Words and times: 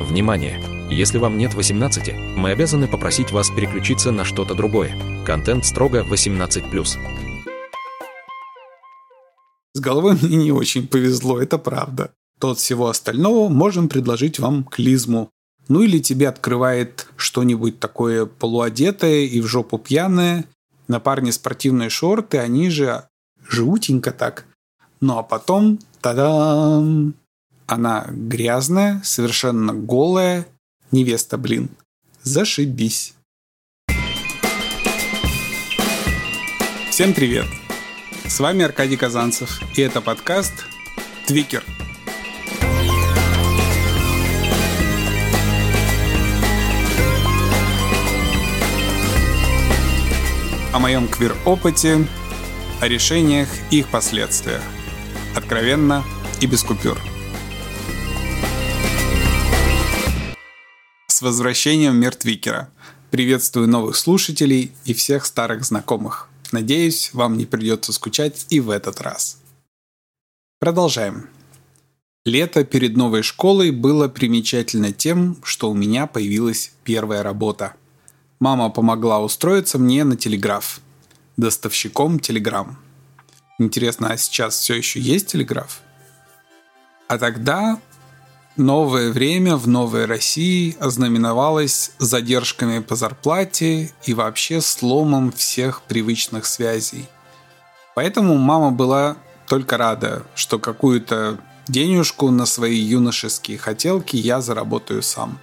Внимание! 0.00 0.60
Если 0.90 1.18
вам 1.18 1.38
нет 1.38 1.54
18, 1.54 2.36
мы 2.36 2.50
обязаны 2.50 2.88
попросить 2.88 3.30
вас 3.32 3.50
переключиться 3.50 4.10
на 4.10 4.24
что-то 4.24 4.54
другое. 4.54 4.96
Контент 5.24 5.64
строго 5.64 6.04
18+. 6.04 6.98
С 9.72 9.80
головой 9.80 10.18
мне 10.20 10.36
не 10.36 10.52
очень 10.52 10.88
повезло, 10.88 11.40
это 11.40 11.58
правда. 11.58 12.12
Тот 12.40 12.58
всего 12.58 12.88
остального 12.88 13.48
можем 13.48 13.88
предложить 13.88 14.38
вам 14.38 14.64
клизму. 14.64 15.30
Ну 15.68 15.80
или 15.80 16.00
тебе 16.00 16.28
открывает 16.28 17.06
что-нибудь 17.16 17.78
такое 17.78 18.26
полуодетое 18.26 19.20
и 19.20 19.40
в 19.40 19.46
жопу 19.46 19.78
пьяное. 19.78 20.44
На 20.88 21.00
парне 21.00 21.32
спортивные 21.32 21.88
шорты, 21.88 22.38
они 22.38 22.68
же 22.68 23.04
жутенько 23.48 24.10
так. 24.10 24.46
Ну 25.00 25.18
а 25.18 25.22
потом, 25.22 25.78
та-дам! 26.00 27.14
Она 27.66 28.06
грязная, 28.10 29.00
совершенно 29.04 29.72
голая. 29.72 30.46
Невеста, 30.92 31.38
блин. 31.38 31.70
Зашибись. 32.22 33.14
Всем 36.90 37.14
привет! 37.14 37.46
С 38.26 38.38
вами 38.38 38.64
Аркадий 38.64 38.96
Казанцев, 38.96 39.60
и 39.76 39.82
это 39.82 40.00
подкаст 40.00 40.52
«Твикер». 41.26 41.64
О 50.72 50.78
моем 50.78 51.08
квир-опыте, 51.08 52.06
о 52.80 52.88
решениях 52.88 53.48
и 53.70 53.78
их 53.78 53.88
последствиях. 53.88 54.62
Откровенно 55.34 56.04
и 56.40 56.46
без 56.46 56.62
купюр– 56.62 56.98
С 61.14 61.22
возвращением 61.22 61.94
Мертвикера. 61.94 62.68
Приветствую 63.12 63.68
новых 63.68 63.94
слушателей 63.94 64.72
и 64.84 64.92
всех 64.94 65.26
старых 65.26 65.64
знакомых. 65.64 66.28
Надеюсь, 66.50 67.10
вам 67.12 67.38
не 67.38 67.46
придется 67.46 67.92
скучать 67.92 68.46
и 68.50 68.58
в 68.58 68.68
этот 68.68 69.00
раз. 69.00 69.38
Продолжаем. 70.58 71.28
Лето 72.24 72.64
перед 72.64 72.96
новой 72.96 73.22
школой 73.22 73.70
было 73.70 74.08
примечательно 74.08 74.90
тем, 74.90 75.36
что 75.44 75.70
у 75.70 75.74
меня 75.74 76.08
появилась 76.08 76.72
первая 76.82 77.22
работа. 77.22 77.74
Мама 78.40 78.68
помогла 78.68 79.20
устроиться 79.20 79.78
мне 79.78 80.02
на 80.02 80.16
телеграф. 80.16 80.80
Доставщиком 81.36 82.18
телеграмм. 82.18 82.76
Интересно, 83.60 84.08
а 84.08 84.16
сейчас 84.16 84.56
все 84.56 84.74
еще 84.74 84.98
есть 84.98 85.28
телеграф? 85.28 85.80
А 87.06 87.18
тогда 87.18 87.80
Новое 88.56 89.10
время 89.10 89.56
в 89.56 89.66
Новой 89.66 90.04
России 90.04 90.76
ознаменовалось 90.78 91.90
задержками 91.98 92.78
по 92.78 92.94
зарплате 92.94 93.92
и 94.04 94.14
вообще 94.14 94.60
сломом 94.60 95.32
всех 95.32 95.82
привычных 95.82 96.46
связей. 96.46 97.08
Поэтому 97.96 98.36
мама 98.36 98.70
была 98.70 99.16
только 99.48 99.76
рада, 99.76 100.22
что 100.36 100.60
какую-то 100.60 101.40
денежку 101.66 102.30
на 102.30 102.46
свои 102.46 102.78
юношеские 102.78 103.58
хотелки 103.58 104.14
я 104.14 104.40
заработаю 104.40 105.02
сам. 105.02 105.40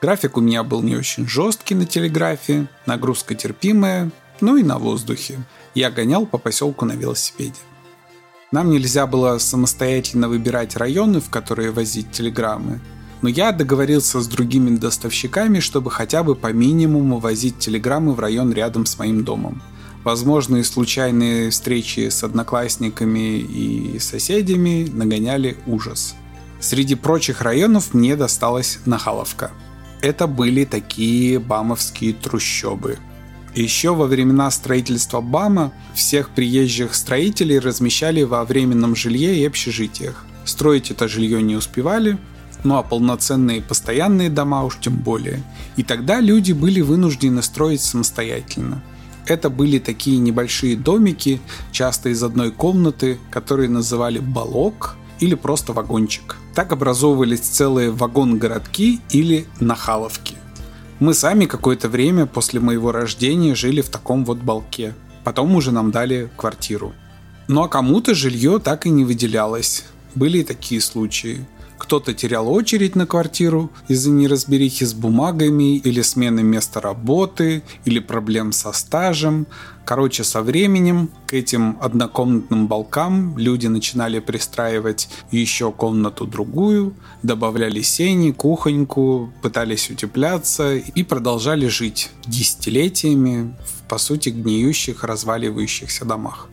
График 0.00 0.36
у 0.36 0.40
меня 0.40 0.62
был 0.62 0.80
не 0.82 0.94
очень 0.94 1.26
жесткий 1.26 1.74
на 1.74 1.86
телеграфе, 1.86 2.68
нагрузка 2.86 3.34
терпимая, 3.34 4.12
ну 4.40 4.56
и 4.56 4.62
на 4.62 4.78
воздухе. 4.78 5.40
Я 5.74 5.90
гонял 5.90 6.24
по 6.24 6.38
поселку 6.38 6.84
на 6.84 6.92
велосипеде. 6.92 7.58
Нам 8.50 8.70
нельзя 8.70 9.06
было 9.06 9.36
самостоятельно 9.36 10.28
выбирать 10.28 10.74
районы, 10.76 11.20
в 11.20 11.28
которые 11.28 11.70
возить 11.70 12.12
телеграммы, 12.12 12.80
но 13.20 13.28
я 13.28 13.52
договорился 13.52 14.22
с 14.22 14.26
другими 14.26 14.74
доставщиками, 14.76 15.60
чтобы 15.60 15.90
хотя 15.90 16.22
бы 16.22 16.34
по 16.34 16.50
минимуму 16.50 17.18
возить 17.18 17.58
телеграммы 17.58 18.14
в 18.14 18.20
район 18.20 18.52
рядом 18.52 18.86
с 18.86 18.98
моим 18.98 19.22
домом. 19.22 19.60
Возможные 20.02 20.64
случайные 20.64 21.50
встречи 21.50 22.08
с 22.08 22.24
одноклассниками 22.24 23.38
и 23.38 23.98
соседями 23.98 24.88
нагоняли 24.90 25.58
ужас. 25.66 26.14
Среди 26.58 26.94
прочих 26.94 27.42
районов 27.42 27.92
мне 27.92 28.16
досталась 28.16 28.78
Нахаловка. 28.86 29.50
Это 30.00 30.26
были 30.26 30.64
такие 30.64 31.38
бамовские 31.38 32.14
трущобы– 32.14 32.98
еще 33.62 33.94
во 33.94 34.06
времена 34.06 34.50
строительства 34.50 35.20
БАМа 35.20 35.72
всех 35.94 36.30
приезжих 36.30 36.94
строителей 36.94 37.58
размещали 37.58 38.22
во 38.22 38.44
временном 38.44 38.94
жилье 38.94 39.36
и 39.36 39.44
общежитиях. 39.44 40.24
Строить 40.44 40.90
это 40.90 41.08
жилье 41.08 41.42
не 41.42 41.56
успевали, 41.56 42.18
ну 42.64 42.76
а 42.76 42.82
полноценные 42.82 43.62
постоянные 43.62 44.30
дома 44.30 44.64
уж 44.64 44.78
тем 44.80 44.96
более. 44.96 45.42
И 45.76 45.82
тогда 45.82 46.20
люди 46.20 46.52
были 46.52 46.80
вынуждены 46.80 47.42
строить 47.42 47.82
самостоятельно. 47.82 48.82
Это 49.26 49.50
были 49.50 49.78
такие 49.78 50.18
небольшие 50.18 50.74
домики, 50.74 51.40
часто 51.70 52.08
из 52.08 52.22
одной 52.22 52.50
комнаты, 52.50 53.18
которые 53.30 53.68
называли 53.68 54.20
балок 54.20 54.96
или 55.20 55.34
просто 55.34 55.72
вагончик. 55.72 56.36
Так 56.54 56.72
образовывались 56.72 57.40
целые 57.40 57.90
вагон-городки 57.90 59.00
или 59.10 59.46
нахаловки. 59.60 60.37
Мы 61.00 61.14
сами 61.14 61.44
какое-то 61.44 61.88
время 61.88 62.26
после 62.26 62.58
моего 62.58 62.90
рождения 62.90 63.54
жили 63.54 63.82
в 63.82 63.88
таком 63.88 64.24
вот 64.24 64.38
балке. 64.38 64.94
Потом 65.22 65.54
уже 65.54 65.70
нам 65.70 65.92
дали 65.92 66.28
квартиру. 66.36 66.92
Ну 67.46 67.62
а 67.62 67.68
кому-то 67.68 68.14
жилье 68.14 68.58
так 68.58 68.84
и 68.84 68.90
не 68.90 69.04
выделялось. 69.04 69.84
Были 70.16 70.38
и 70.38 70.44
такие 70.44 70.80
случаи. 70.80 71.46
Кто-то 71.88 72.12
терял 72.12 72.52
очередь 72.52 72.96
на 72.96 73.06
квартиру 73.06 73.70
из-за 73.88 74.10
неразберихи 74.10 74.84
с 74.84 74.92
бумагами 74.92 75.78
или 75.78 76.02
смены 76.02 76.42
места 76.42 76.82
работы, 76.82 77.62
или 77.86 77.98
проблем 77.98 78.52
со 78.52 78.72
стажем. 78.72 79.46
Короче, 79.86 80.22
со 80.22 80.42
временем 80.42 81.08
к 81.26 81.32
этим 81.32 81.78
однокомнатным 81.80 82.66
балкам 82.68 83.38
люди 83.38 83.68
начинали 83.68 84.18
пристраивать 84.18 85.08
еще 85.30 85.72
комнату 85.72 86.26
другую, 86.26 86.92
добавляли 87.22 87.80
сени, 87.80 88.32
кухоньку, 88.32 89.32
пытались 89.40 89.88
утепляться 89.88 90.76
и 90.76 91.02
продолжали 91.02 91.68
жить 91.68 92.10
десятилетиями 92.26 93.56
в, 93.64 93.88
по 93.88 93.96
сути, 93.96 94.28
гниющих, 94.28 95.04
разваливающихся 95.04 96.04
домах. 96.04 96.48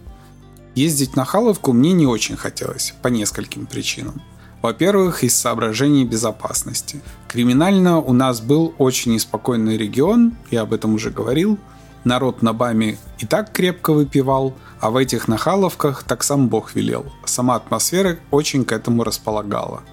Ездить 0.75 1.17
на 1.17 1.25
Халовку 1.25 1.73
мне 1.73 1.91
не 1.91 2.07
очень 2.07 2.37
хотелось 2.37 2.93
по 3.01 3.09
нескольким 3.09 3.65
причинам. 3.65 4.21
Во-первых, 4.65 5.23
из 5.23 5.35
соображений 5.35 6.05
безопасности. 6.05 6.99
Криминально 7.27 7.99
у 7.99 8.13
нас 8.13 8.41
был 8.41 8.73
очень 8.79 9.13
неспокойный 9.13 9.77
регион, 9.77 10.33
я 10.49 10.61
об 10.61 10.73
этом 10.73 10.95
уже 10.95 11.11
говорил. 11.11 11.59
Народ 12.03 12.41
на 12.41 12.51
Баме 12.51 12.97
и 13.19 13.27
так 13.27 13.51
крепко 13.51 13.93
выпивал, 13.93 14.55
а 14.79 14.89
в 14.89 14.97
этих 14.97 15.27
нахаловках 15.27 16.03
так 16.03 16.23
сам 16.23 16.47
Бог 16.47 16.73
велел. 16.73 17.05
Сама 17.25 17.57
атмосфера 17.57 18.17
очень 18.31 18.65
к 18.65 18.71
этому 18.71 19.03
располагала. 19.03 19.83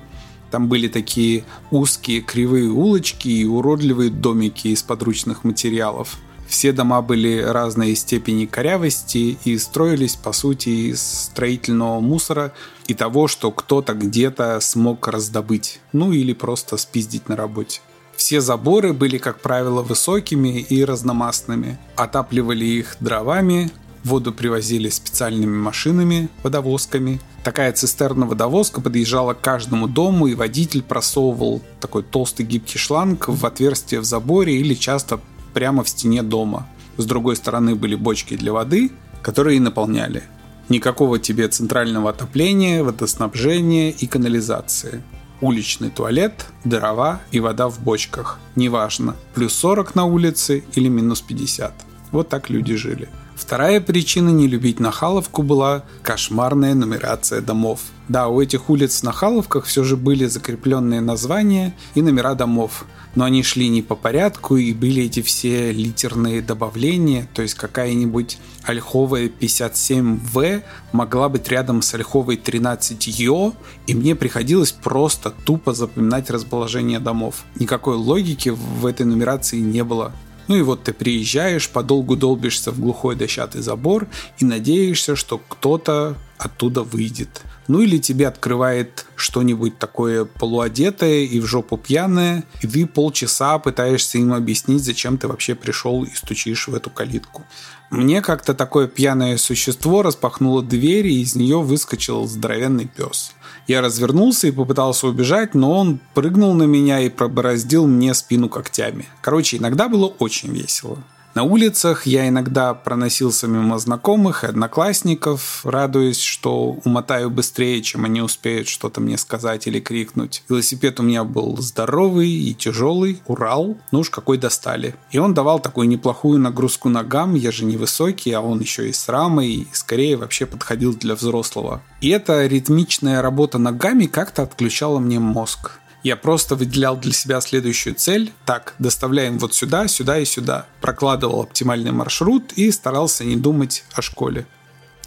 Там 0.50 0.70
были 0.70 0.88
такие 0.88 1.44
узкие 1.70 2.22
кривые 2.22 2.70
улочки 2.70 3.28
и 3.28 3.44
уродливые 3.44 4.08
домики 4.08 4.68
из 4.68 4.82
подручных 4.82 5.44
материалов– 5.44 6.16
все 6.52 6.72
дома 6.72 7.00
были 7.00 7.40
разной 7.40 7.94
степени 7.94 8.44
корявости 8.44 9.38
и 9.42 9.56
строились, 9.56 10.16
по 10.16 10.32
сути, 10.32 10.90
из 10.90 11.00
строительного 11.00 11.98
мусора 12.00 12.52
и 12.86 12.92
того, 12.92 13.26
что 13.26 13.50
кто-то 13.50 13.94
где-то 13.94 14.60
смог 14.60 15.08
раздобыть, 15.08 15.80
ну 15.94 16.12
или 16.12 16.34
просто 16.34 16.76
спиздить 16.76 17.30
на 17.30 17.36
работе. 17.36 17.80
Все 18.16 18.42
заборы 18.42 18.92
были, 18.92 19.16
как 19.16 19.40
правило, 19.40 19.80
высокими 19.80 20.60
и 20.60 20.84
разномастными. 20.84 21.78
Отапливали 21.96 22.66
их 22.66 22.98
дровами, 23.00 23.70
воду 24.04 24.30
привозили 24.30 24.90
специальными 24.90 25.56
машинами, 25.56 26.28
водовозками. 26.42 27.18
Такая 27.44 27.72
цистерна-водовозка 27.72 28.82
подъезжала 28.82 29.32
к 29.32 29.40
каждому 29.40 29.88
дому, 29.88 30.26
и 30.26 30.34
водитель 30.34 30.82
просовывал 30.82 31.62
такой 31.80 32.02
толстый 32.02 32.44
гибкий 32.44 32.78
шланг 32.78 33.28
в 33.28 33.46
отверстие 33.46 34.00
в 34.00 34.04
заборе 34.04 34.54
или 34.54 34.74
часто 34.74 35.18
прямо 35.52 35.82
в 35.82 35.88
стене 35.88 36.22
дома. 36.22 36.66
С 36.96 37.04
другой 37.04 37.36
стороны 37.36 37.74
были 37.74 37.94
бочки 37.94 38.36
для 38.36 38.52
воды, 38.52 38.92
которые 39.22 39.60
наполняли. 39.60 40.24
Никакого 40.68 41.18
тебе 41.18 41.48
центрального 41.48 42.10
отопления, 42.10 42.82
водоснабжения 42.82 43.90
и 43.90 44.06
канализации. 44.06 45.02
Уличный 45.40 45.90
туалет, 45.90 46.46
дрова 46.64 47.20
и 47.32 47.40
вода 47.40 47.68
в 47.68 47.80
бочках. 47.80 48.38
Неважно, 48.54 49.16
плюс 49.34 49.54
40 49.54 49.94
на 49.94 50.04
улице 50.04 50.64
или 50.74 50.88
минус 50.88 51.20
50. 51.20 51.74
Вот 52.12 52.28
так 52.28 52.48
люди 52.48 52.76
жили. 52.76 53.08
Вторая 53.36 53.80
причина 53.80 54.30
не 54.30 54.46
любить 54.46 54.80
Нахаловку 54.80 55.42
была 55.42 55.84
кошмарная 56.02 56.74
нумерация 56.74 57.40
домов. 57.40 57.80
Да, 58.08 58.28
у 58.28 58.40
этих 58.40 58.68
улиц 58.68 59.00
в 59.00 59.02
Нахаловках 59.04 59.64
все 59.64 59.84
же 59.84 59.96
были 59.96 60.26
закрепленные 60.26 61.00
названия 61.00 61.74
и 61.94 62.02
номера 62.02 62.34
домов, 62.34 62.84
но 63.14 63.24
они 63.24 63.42
шли 63.42 63.68
не 63.68 63.82
по 63.82 63.94
порядку 63.94 64.56
и 64.56 64.72
были 64.72 65.04
эти 65.04 65.22
все 65.22 65.72
литерные 65.72 66.42
добавления, 66.42 67.28
то 67.34 67.42
есть 67.42 67.54
какая-нибудь 67.54 68.38
ольховая 68.64 69.28
57В 69.28 70.62
могла 70.92 71.28
быть 71.28 71.48
рядом 71.48 71.82
с 71.82 71.94
ольховой 71.94 72.36
13Ё, 72.36 73.54
и 73.86 73.94
мне 73.94 74.14
приходилось 74.14 74.72
просто 74.72 75.30
тупо 75.30 75.72
запоминать 75.72 76.30
расположение 76.30 77.00
домов. 77.00 77.44
Никакой 77.56 77.96
логики 77.96 78.50
в 78.50 78.86
этой 78.86 79.06
нумерации 79.06 79.58
не 79.58 79.84
было. 79.84 80.12
Ну 80.52 80.58
и 80.58 80.60
вот 80.60 80.84
ты 80.84 80.92
приезжаешь, 80.92 81.70
подолгу 81.70 82.14
долбишься 82.14 82.72
в 82.72 82.78
глухой 82.78 83.16
дощатый 83.16 83.62
забор 83.62 84.06
и 84.36 84.44
надеешься, 84.44 85.16
что 85.16 85.38
кто-то 85.38 86.14
оттуда 86.36 86.82
выйдет. 86.82 87.40
Ну 87.68 87.80
или 87.80 87.96
тебе 87.96 88.28
открывает 88.28 89.06
что-нибудь 89.16 89.78
такое 89.78 90.26
полуодетое 90.26 91.20
и 91.20 91.40
в 91.40 91.46
жопу 91.46 91.78
пьяное, 91.78 92.44
и 92.60 92.66
ты 92.66 92.86
полчаса 92.86 93.58
пытаешься 93.58 94.18
им 94.18 94.34
объяснить, 94.34 94.84
зачем 94.84 95.16
ты 95.16 95.26
вообще 95.26 95.54
пришел 95.54 96.04
и 96.04 96.14
стучишь 96.14 96.68
в 96.68 96.74
эту 96.74 96.90
калитку. 96.90 97.44
Мне 97.88 98.20
как-то 98.20 98.52
такое 98.52 98.88
пьяное 98.88 99.38
существо 99.38 100.02
распахнуло 100.02 100.62
дверь, 100.62 101.06
и 101.06 101.22
из 101.22 101.34
нее 101.34 101.62
выскочил 101.62 102.26
здоровенный 102.26 102.88
пес. 102.94 103.32
Я 103.72 103.80
развернулся 103.80 104.48
и 104.48 104.50
попытался 104.50 105.06
убежать, 105.06 105.54
но 105.54 105.72
он 105.72 105.98
прыгнул 106.12 106.52
на 106.52 106.64
меня 106.64 107.00
и 107.00 107.08
пробороздил 107.08 107.86
мне 107.86 108.12
спину 108.12 108.50
когтями. 108.50 109.06
Короче, 109.22 109.56
иногда 109.56 109.88
было 109.88 110.08
очень 110.18 110.50
весело. 110.52 110.98
На 111.34 111.44
улицах 111.44 112.06
я 112.06 112.28
иногда 112.28 112.74
проносился 112.74 113.46
мимо 113.46 113.78
знакомых 113.78 114.44
и 114.44 114.48
одноклассников, 114.48 115.62
радуясь, 115.64 116.20
что 116.20 116.76
умотаю 116.84 117.30
быстрее, 117.30 117.80
чем 117.80 118.04
они 118.04 118.20
успеют 118.20 118.68
что-то 118.68 119.00
мне 119.00 119.16
сказать 119.16 119.66
или 119.66 119.80
крикнуть. 119.80 120.42
Велосипед 120.50 121.00
у 121.00 121.02
меня 121.02 121.24
был 121.24 121.56
здоровый 121.56 122.28
и 122.28 122.52
тяжелый, 122.52 123.22
Урал, 123.26 123.78
ну 123.92 124.00
уж 124.00 124.10
какой 124.10 124.36
достали. 124.36 124.94
И 125.10 125.18
он 125.18 125.32
давал 125.32 125.58
такую 125.58 125.88
неплохую 125.88 126.38
нагрузку 126.38 126.90
ногам, 126.90 127.34
я 127.34 127.50
же 127.50 127.64
невысокий, 127.64 128.32
а 128.32 128.42
он 128.42 128.60
еще 128.60 128.90
и 128.90 128.92
с 128.92 129.08
рамой, 129.08 129.48
и 129.48 129.68
скорее 129.72 130.18
вообще 130.18 130.44
подходил 130.44 130.94
для 130.94 131.14
взрослого. 131.14 131.80
И 132.02 132.10
эта 132.10 132.46
ритмичная 132.46 133.22
работа 133.22 133.56
ногами 133.56 134.04
как-то 134.04 134.42
отключала 134.42 134.98
мне 134.98 135.18
мозг. 135.18 135.78
Я 136.02 136.16
просто 136.16 136.56
выделял 136.56 136.96
для 136.96 137.12
себя 137.12 137.40
следующую 137.40 137.94
цель. 137.94 138.32
Так, 138.44 138.74
доставляем 138.78 139.38
вот 139.38 139.54
сюда, 139.54 139.86
сюда 139.86 140.18
и 140.18 140.24
сюда. 140.24 140.66
Прокладывал 140.80 141.42
оптимальный 141.42 141.92
маршрут 141.92 142.52
и 142.54 142.70
старался 142.72 143.24
не 143.24 143.36
думать 143.36 143.84
о 143.92 144.02
школе. 144.02 144.46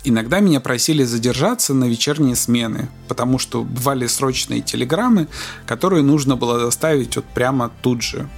Иногда 0.05 0.39
меня 0.39 0.61
просили 0.61 1.03
задержаться 1.03 1.73
на 1.73 1.85
вечерние 1.85 2.35
смены, 2.35 2.89
потому 3.07 3.39
что 3.39 3.63
бывали 3.63 4.07
срочные 4.07 4.61
телеграммы, 4.61 5.27
которые 5.65 6.03
нужно 6.03 6.37
было 6.37 6.59
доставить 6.59 7.15
вот 7.15 7.25
прямо 7.25 7.71
тут 7.81 8.03
же. 8.03 8.29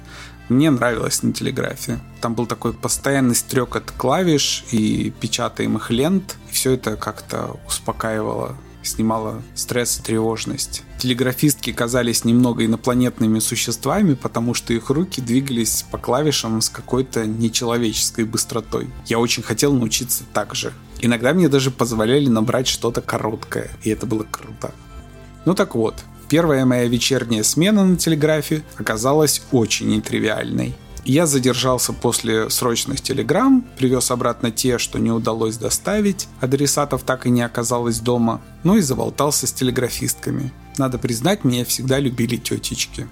Мне 0.49 0.71
нравилось 0.71 1.21
на 1.23 1.33
телеграфе. 1.33 1.99
Там 2.21 2.33
был 2.33 2.45
такой 2.45 2.73
постоянный 2.73 3.35
стрекот 3.35 3.91
клавиш 3.91 4.63
и 4.71 5.13
печатаемых 5.19 5.91
лент. 5.91 6.37
И 6.49 6.53
все 6.53 6.71
это 6.71 6.95
как-то 6.95 7.59
успокаивало 7.67 8.55
снимала 8.81 9.41
стресс 9.53 9.99
и 9.99 10.03
тревожность. 10.03 10.83
Телеграфистки 10.97 11.71
казались 11.71 12.25
немного 12.25 12.65
инопланетными 12.65 13.37
существами, 13.37 14.15
потому 14.15 14.55
что 14.55 14.73
их 14.73 14.89
руки 14.89 15.21
двигались 15.21 15.85
по 15.91 15.99
клавишам 15.99 16.59
с 16.59 16.69
какой-то 16.69 17.27
нечеловеческой 17.27 18.25
быстротой. 18.25 18.89
Я 19.05 19.19
очень 19.19 19.43
хотел 19.43 19.73
научиться 19.73 20.23
так 20.33 20.55
же. 20.55 20.73
Иногда 20.99 21.33
мне 21.33 21.49
даже 21.49 21.69
позволяли 21.69 22.27
набрать 22.27 22.67
что-то 22.67 23.01
короткое, 23.01 23.69
и 23.83 23.91
это 23.91 24.07
было 24.07 24.23
круто. 24.23 24.73
Ну 25.45 25.53
так 25.53 25.75
вот, 25.75 25.93
первая 26.29 26.65
моя 26.65 26.85
вечерняя 26.85 27.43
смена 27.43 27.85
на 27.85 27.97
телеграфе 27.97 28.63
оказалась 28.77 29.43
очень 29.51 29.89
нетривиальной. 29.89 30.75
Я 31.07 31.25
задержался 31.25 31.93
после 31.93 32.49
срочных 32.49 32.99
телеграмм, 32.99 33.65
привез 33.77 34.11
обратно 34.11 34.51
те, 34.51 34.77
что 34.77 34.99
не 34.99 35.09
удалось 35.09 35.55
доставить, 35.55 36.27
адресатов 36.41 37.03
так 37.03 37.25
и 37.25 37.29
не 37.29 37.43
оказалось 37.43 38.01
дома, 38.01 38.41
ну 38.65 38.75
и 38.75 38.81
заболтался 38.81 39.47
с 39.47 39.53
телеграфистками. 39.53 40.51
Надо 40.77 40.97
признать, 40.97 41.45
меня 41.45 41.63
всегда 41.63 41.99
любили 41.99 42.35
тетечки. 42.35 43.07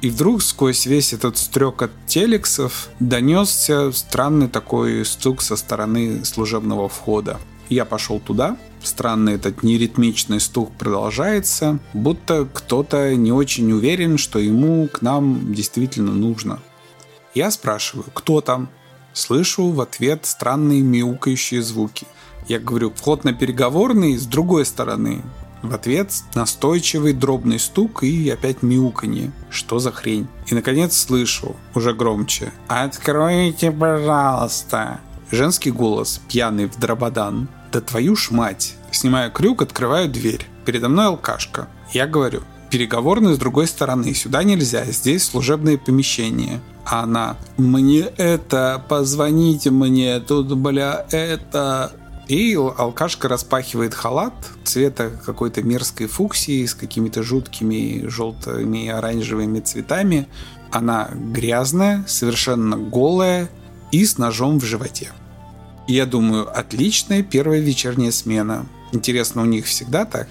И 0.00 0.10
вдруг 0.10 0.42
сквозь 0.42 0.86
весь 0.86 1.12
этот 1.12 1.38
стрек 1.38 1.82
от 1.82 1.90
телексов 2.06 2.88
донесся 3.00 3.90
странный 3.90 4.46
такой 4.46 5.04
стук 5.04 5.42
со 5.42 5.56
стороны 5.56 6.24
служебного 6.24 6.88
входа. 6.88 7.40
Я 7.68 7.84
пошел 7.84 8.20
туда, 8.20 8.58
странный 8.80 9.34
этот 9.34 9.64
неритмичный 9.64 10.38
стук 10.38 10.70
продолжается, 10.78 11.80
будто 11.94 12.48
кто-то 12.52 13.12
не 13.16 13.32
очень 13.32 13.72
уверен, 13.72 14.18
что 14.18 14.38
ему 14.38 14.86
к 14.86 15.02
нам 15.02 15.52
действительно 15.52 16.12
нужно. 16.12 16.60
Я 17.34 17.50
спрашиваю, 17.50 18.06
кто 18.12 18.40
там? 18.40 18.68
Слышу 19.12 19.70
в 19.70 19.80
ответ 19.80 20.26
странные 20.26 20.82
мяукающие 20.82 21.62
звуки. 21.62 22.06
Я 22.48 22.58
говорю, 22.58 22.92
вход 22.94 23.24
на 23.24 23.32
переговорный 23.32 24.16
с 24.16 24.26
другой 24.26 24.64
стороны. 24.64 25.22
В 25.62 25.74
ответ 25.74 26.10
настойчивый 26.34 27.12
дробный 27.12 27.58
стук 27.58 28.02
и 28.02 28.30
опять 28.30 28.62
мяуканье. 28.62 29.30
Что 29.50 29.78
за 29.78 29.92
хрень? 29.92 30.26
И 30.46 30.54
наконец 30.54 30.96
слышу, 30.96 31.54
уже 31.74 31.92
громче. 31.92 32.52
«Откройте, 32.66 33.70
пожалуйста!» 33.70 35.00
Женский 35.30 35.70
голос, 35.70 36.20
пьяный 36.28 36.66
в 36.66 36.78
дрободан. 36.78 37.48
«Да 37.72 37.80
твою 37.80 38.16
ж 38.16 38.30
мать!» 38.30 38.74
Снимаю 38.90 39.30
крюк, 39.30 39.62
открываю 39.62 40.08
дверь. 40.08 40.46
Передо 40.64 40.88
мной 40.88 41.06
алкашка. 41.06 41.68
Я 41.92 42.06
говорю, 42.06 42.42
переговорный 42.70 43.34
с 43.34 43.38
другой 43.38 43.66
стороны. 43.66 44.14
Сюда 44.14 44.42
нельзя, 44.42 44.84
здесь 44.86 45.24
служебные 45.24 45.78
помещения. 45.78 46.60
Она, 46.84 47.36
мне 47.56 48.00
это, 48.16 48.82
позвоните 48.88 49.70
мне, 49.70 50.20
тут, 50.20 50.56
бля, 50.56 51.06
это... 51.10 51.92
И 52.28 52.54
алкашка 52.54 53.26
распахивает 53.26 53.92
халат 53.92 54.32
цвета 54.62 55.10
какой-то 55.10 55.62
мерзкой 55.64 56.06
фуксии 56.06 56.64
с 56.64 56.74
какими-то 56.74 57.24
жуткими 57.24 58.06
желтыми 58.06 58.84
и 58.84 58.88
оранжевыми 58.88 59.58
цветами. 59.58 60.28
Она 60.70 61.10
грязная, 61.12 62.04
совершенно 62.06 62.76
голая 62.76 63.50
и 63.90 64.04
с 64.04 64.16
ножом 64.16 64.60
в 64.60 64.64
животе. 64.64 65.10
Я 65.88 66.06
думаю, 66.06 66.48
отличная 66.56 67.24
первая 67.24 67.58
вечерняя 67.58 68.12
смена. 68.12 68.64
Интересно, 68.92 69.42
у 69.42 69.46
них 69.46 69.66
всегда 69.66 70.04
так? 70.04 70.28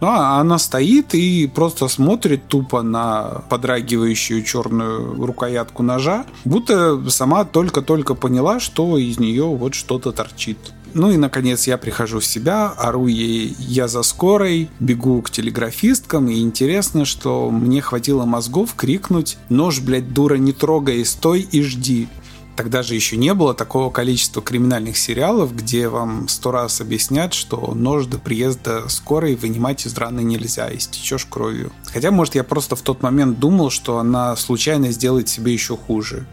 Ну, 0.00 0.08
а 0.08 0.40
она 0.40 0.58
стоит 0.58 1.14
и 1.14 1.46
просто 1.46 1.88
смотрит 1.88 2.48
тупо 2.48 2.82
на 2.82 3.42
подрагивающую 3.48 4.42
черную 4.42 5.24
рукоятку 5.24 5.82
ножа, 5.82 6.26
будто 6.44 7.08
сама 7.10 7.44
только-только 7.44 8.14
поняла, 8.14 8.60
что 8.60 8.98
из 8.98 9.18
нее 9.18 9.44
вот 9.44 9.74
что-то 9.74 10.12
торчит. 10.12 10.58
Ну 10.92 11.10
и, 11.10 11.18
наконец, 11.18 11.66
я 11.66 11.76
прихожу 11.76 12.20
в 12.20 12.26
себя, 12.26 12.68
ору 12.68 13.06
ей 13.06 13.54
«я 13.58 13.86
за 13.86 14.02
скорой», 14.02 14.70
бегу 14.80 15.20
к 15.20 15.30
телеграфисткам, 15.30 16.28
и 16.28 16.40
интересно, 16.40 17.04
что 17.04 17.50
мне 17.50 17.82
хватило 17.82 18.24
мозгов 18.24 18.74
крикнуть 18.74 19.36
«нож, 19.50 19.80
блядь, 19.80 20.14
дура, 20.14 20.36
не 20.36 20.52
трогай, 20.52 21.04
стой 21.04 21.40
и 21.40 21.60
жди». 21.62 22.08
Тогда 22.56 22.82
же 22.82 22.94
еще 22.94 23.18
не 23.18 23.34
было 23.34 23.52
такого 23.52 23.90
количества 23.90 24.40
криминальных 24.40 24.96
сериалов, 24.96 25.54
где 25.54 25.88
вам 25.88 26.26
сто 26.26 26.50
раз 26.50 26.80
объяснят, 26.80 27.34
что 27.34 27.74
нож 27.74 28.06
до 28.06 28.18
приезда 28.18 28.88
скорой 28.88 29.36
вынимать 29.36 29.84
из 29.86 29.96
раны 29.96 30.20
нельзя, 30.20 30.74
истечешь 30.74 31.26
кровью. 31.26 31.70
Хотя, 31.92 32.10
может, 32.10 32.34
я 32.34 32.44
просто 32.44 32.74
в 32.74 32.80
тот 32.80 33.02
момент 33.02 33.38
думал, 33.38 33.68
что 33.68 33.98
она 33.98 34.34
случайно 34.36 34.90
сделает 34.90 35.28
себе 35.28 35.52
еще 35.52 35.76
хуже. 35.76 36.26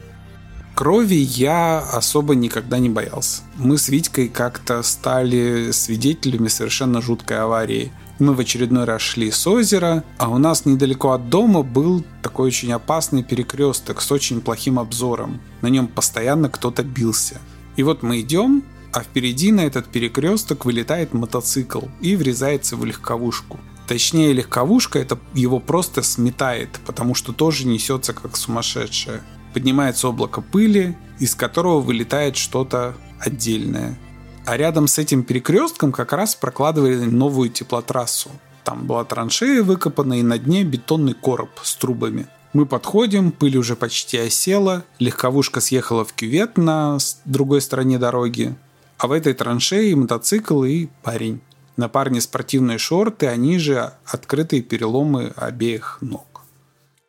Крови 0.76 1.16
я 1.16 1.80
особо 1.80 2.36
никогда 2.36 2.80
не 2.80 2.90
боялся. 2.90 3.42
Мы 3.58 3.78
с 3.78 3.90
Витькой 3.90 4.30
как-то 4.30 4.82
стали 4.82 5.72
свидетелями 5.72 6.48
совершенно 6.48 7.02
жуткой 7.02 7.40
аварии– 7.42 7.92
мы 8.20 8.34
в 8.34 8.40
очередной 8.40 8.86
раз 8.86 9.02
шли 9.02 9.32
с 9.32 9.46
озера, 9.48 10.04
а 10.18 10.30
у 10.30 10.38
нас 10.38 10.66
недалеко 10.66 11.12
от 11.12 11.30
дома 11.30 11.64
был 11.64 12.04
такой 12.22 12.48
очень 12.48 12.72
опасный 12.72 13.24
перекресток 13.24 14.02
с 14.02 14.12
очень 14.12 14.42
плохим 14.42 14.80
обзором. 14.80 15.42
На 15.62 15.68
нем 15.68 15.88
постоянно 15.88 16.50
кто-то 16.50 16.84
бился. 16.84 17.40
И 17.76 17.84
вот 17.84 18.04
мы 18.04 18.22
идем, 18.22 18.64
а 18.92 19.02
впереди 19.02 19.52
на 19.52 19.62
этот 19.62 19.88
перекресток 19.88 20.66
вылетает 20.66 21.14
мотоцикл 21.14 21.82
и 22.02 22.16
врезается 22.16 22.76
в 22.76 22.86
легковушку. 22.86 23.60
Точнее, 23.88 24.32
легковушка 24.32 25.00
это 25.00 25.20
его 25.34 25.60
просто 25.60 26.04
сметает, 26.04 26.80
потому 26.86 27.16
что 27.16 27.34
тоже 27.34 27.68
несется 27.68 28.14
как 28.14 28.38
сумасшедшая. 28.38 29.22
Поднимается 29.54 30.08
облако 30.08 30.42
пыли, 30.42 30.96
из 31.20 31.36
которого 31.36 31.82
вылетает 31.82 32.38
что-то 32.38 32.96
отдельное. 33.20 33.98
А 34.46 34.58
рядом 34.58 34.88
с 34.88 34.98
этим 34.98 35.24
перекрестком 35.24 35.94
как 35.94 36.12
раз 36.12 36.36
прокладывали 36.36 37.06
новую 37.06 37.50
теплотрассу. 37.50 38.30
Там 38.66 38.86
была 38.86 39.06
траншея 39.06 39.64
выкопана 39.64 40.20
и 40.20 40.24
на 40.24 40.38
дне 40.38 40.64
бетонный 40.64 41.14
короб 41.14 41.50
с 41.64 41.76
трубами. 41.76 42.28
Мы 42.52 42.66
подходим, 42.66 43.32
пыль 43.32 43.58
уже 43.58 43.76
почти 43.76 44.18
осела, 44.18 44.84
легковушка 45.00 45.62
съехала 45.62 46.04
в 46.06 46.14
кювет 46.14 46.58
на 46.58 46.98
другой 47.26 47.62
стороне 47.62 47.98
дороги. 47.98 48.56
А 48.98 49.08
в 49.08 49.12
этой 49.12 49.34
траншеи 49.34 49.94
мотоцикл 49.94 50.64
и 50.64 50.88
парень. 51.02 51.42
На 51.78 51.90
парне 51.90 52.22
спортивные 52.22 52.78
шорты, 52.78 53.28
они 53.28 53.58
же 53.58 53.94
открытые 54.06 54.62
переломы 54.62 55.34
обеих 55.36 55.98
ног. 56.02 56.42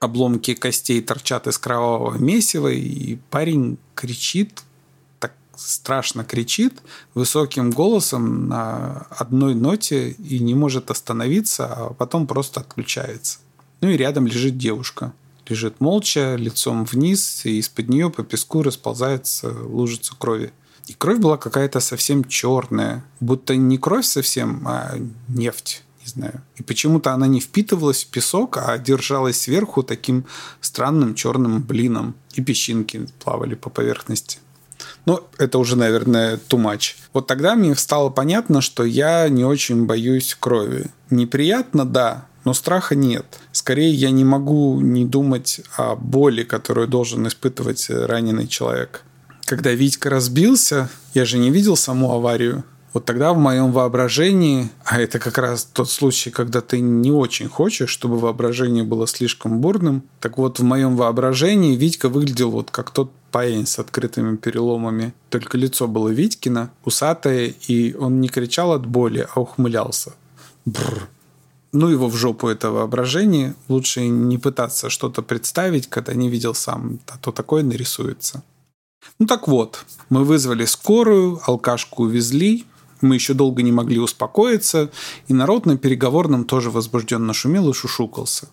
Обломки 0.00 0.54
костей 0.54 1.02
торчат 1.02 1.46
из 1.46 1.58
кровавого 1.58 2.16
месива, 2.16 2.68
и 2.68 3.16
парень 3.30 3.78
кричит, 3.94 4.62
страшно 5.56 6.24
кричит, 6.24 6.82
высоким 7.14 7.70
голосом 7.70 8.48
на 8.48 9.06
одной 9.10 9.54
ноте 9.54 10.10
и 10.10 10.38
не 10.38 10.54
может 10.54 10.90
остановиться, 10.90 11.66
а 11.66 11.94
потом 11.94 12.26
просто 12.26 12.60
отключается. 12.60 13.38
Ну 13.80 13.88
и 13.88 13.96
рядом 13.96 14.26
лежит 14.26 14.56
девушка. 14.56 15.12
Лежит 15.46 15.80
молча, 15.80 16.36
лицом 16.36 16.84
вниз, 16.84 17.44
и 17.44 17.58
из-под 17.58 17.88
нее 17.88 18.10
по 18.10 18.22
песку 18.22 18.62
расползается 18.62 19.50
лужица 19.50 20.14
крови. 20.16 20.52
И 20.86 20.94
кровь 20.94 21.18
была 21.18 21.36
какая-то 21.36 21.80
совсем 21.80 22.24
черная, 22.24 23.04
будто 23.20 23.56
не 23.56 23.78
кровь 23.78 24.06
совсем, 24.06 24.66
а 24.66 24.94
нефть 25.28 25.82
не 26.04 26.10
знаю. 26.10 26.42
И 26.56 26.62
почему-то 26.62 27.12
она 27.12 27.26
не 27.26 27.40
впитывалась 27.40 28.04
в 28.04 28.08
песок, 28.08 28.58
а 28.58 28.76
держалась 28.78 29.40
сверху 29.40 29.82
таким 29.82 30.24
странным 30.60 31.14
черным 31.14 31.62
блином. 31.62 32.14
И 32.34 32.42
песчинки 32.42 33.08
плавали 33.22 33.54
по 33.54 33.70
поверхности. 33.70 34.38
Ну, 35.06 35.20
это 35.38 35.58
уже, 35.58 35.76
наверное, 35.76 36.36
too 36.36 36.58
much. 36.58 36.94
Вот 37.12 37.26
тогда 37.26 37.54
мне 37.54 37.74
стало 37.76 38.08
понятно, 38.10 38.60
что 38.60 38.84
я 38.84 39.28
не 39.28 39.44
очень 39.44 39.86
боюсь 39.86 40.36
крови. 40.38 40.86
Неприятно, 41.10 41.84
да, 41.84 42.26
но 42.44 42.54
страха 42.54 42.94
нет. 42.94 43.26
Скорее, 43.52 43.92
я 43.92 44.10
не 44.10 44.24
могу 44.24 44.80
не 44.80 45.04
думать 45.04 45.60
о 45.76 45.94
боли, 45.94 46.42
которую 46.42 46.88
должен 46.88 47.26
испытывать 47.26 47.88
раненый 47.90 48.46
человек. 48.46 49.02
Когда 49.44 49.72
Витька 49.72 50.08
разбился, 50.08 50.88
я 51.12 51.26
же 51.26 51.38
не 51.38 51.50
видел 51.50 51.76
саму 51.76 52.12
аварию, 52.12 52.64
вот 52.94 53.04
тогда 53.04 53.32
в 53.32 53.38
моем 53.38 53.72
воображении, 53.72 54.70
а 54.84 55.00
это 55.00 55.18
как 55.18 55.36
раз 55.36 55.64
тот 55.64 55.90
случай, 55.90 56.30
когда 56.30 56.60
ты 56.60 56.80
не 56.80 57.10
очень 57.10 57.48
хочешь, 57.48 57.90
чтобы 57.90 58.18
воображение 58.18 58.84
было 58.84 59.06
слишком 59.08 59.60
бурным, 59.60 60.04
так 60.20 60.38
вот 60.38 60.60
в 60.60 60.62
моем 60.62 60.96
воображении 60.96 61.76
Витька 61.76 62.08
выглядел 62.08 62.52
вот 62.52 62.70
как 62.70 62.90
тот 62.90 63.10
парень 63.32 63.66
с 63.66 63.80
открытыми 63.80 64.36
переломами. 64.36 65.12
Только 65.28 65.58
лицо 65.58 65.88
было 65.88 66.08
Витькино, 66.08 66.70
усатое, 66.84 67.52
и 67.66 67.94
он 67.94 68.20
не 68.20 68.28
кричал 68.28 68.72
от 68.72 68.86
боли, 68.86 69.26
а 69.34 69.40
ухмылялся. 69.40 70.12
Бррр. 70.64 71.08
Ну 71.72 71.88
его 71.88 72.06
в 72.06 72.14
жопу 72.14 72.46
это 72.46 72.70
воображение. 72.70 73.56
Лучше 73.66 74.06
не 74.06 74.38
пытаться 74.38 74.88
что-то 74.88 75.22
представить, 75.22 75.88
когда 75.88 76.14
не 76.14 76.28
видел 76.28 76.54
сам, 76.54 77.00
а 77.08 77.18
то 77.18 77.32
такое 77.32 77.64
нарисуется. 77.64 78.44
Ну 79.18 79.26
так 79.26 79.48
вот, 79.48 79.84
мы 80.08 80.22
вызвали 80.22 80.64
скорую, 80.64 81.40
алкашку 81.44 82.04
увезли, 82.04 82.64
мы 83.00 83.14
еще 83.16 83.34
долго 83.34 83.62
не 83.62 83.72
могли 83.72 83.98
успокоиться, 83.98 84.90
и 85.28 85.34
народ 85.34 85.66
на 85.66 85.76
переговорном 85.76 86.44
тоже 86.44 86.70
возбужденно 86.70 87.32
шумел 87.32 87.70
и 87.70 87.74
шушукался. 87.74 88.48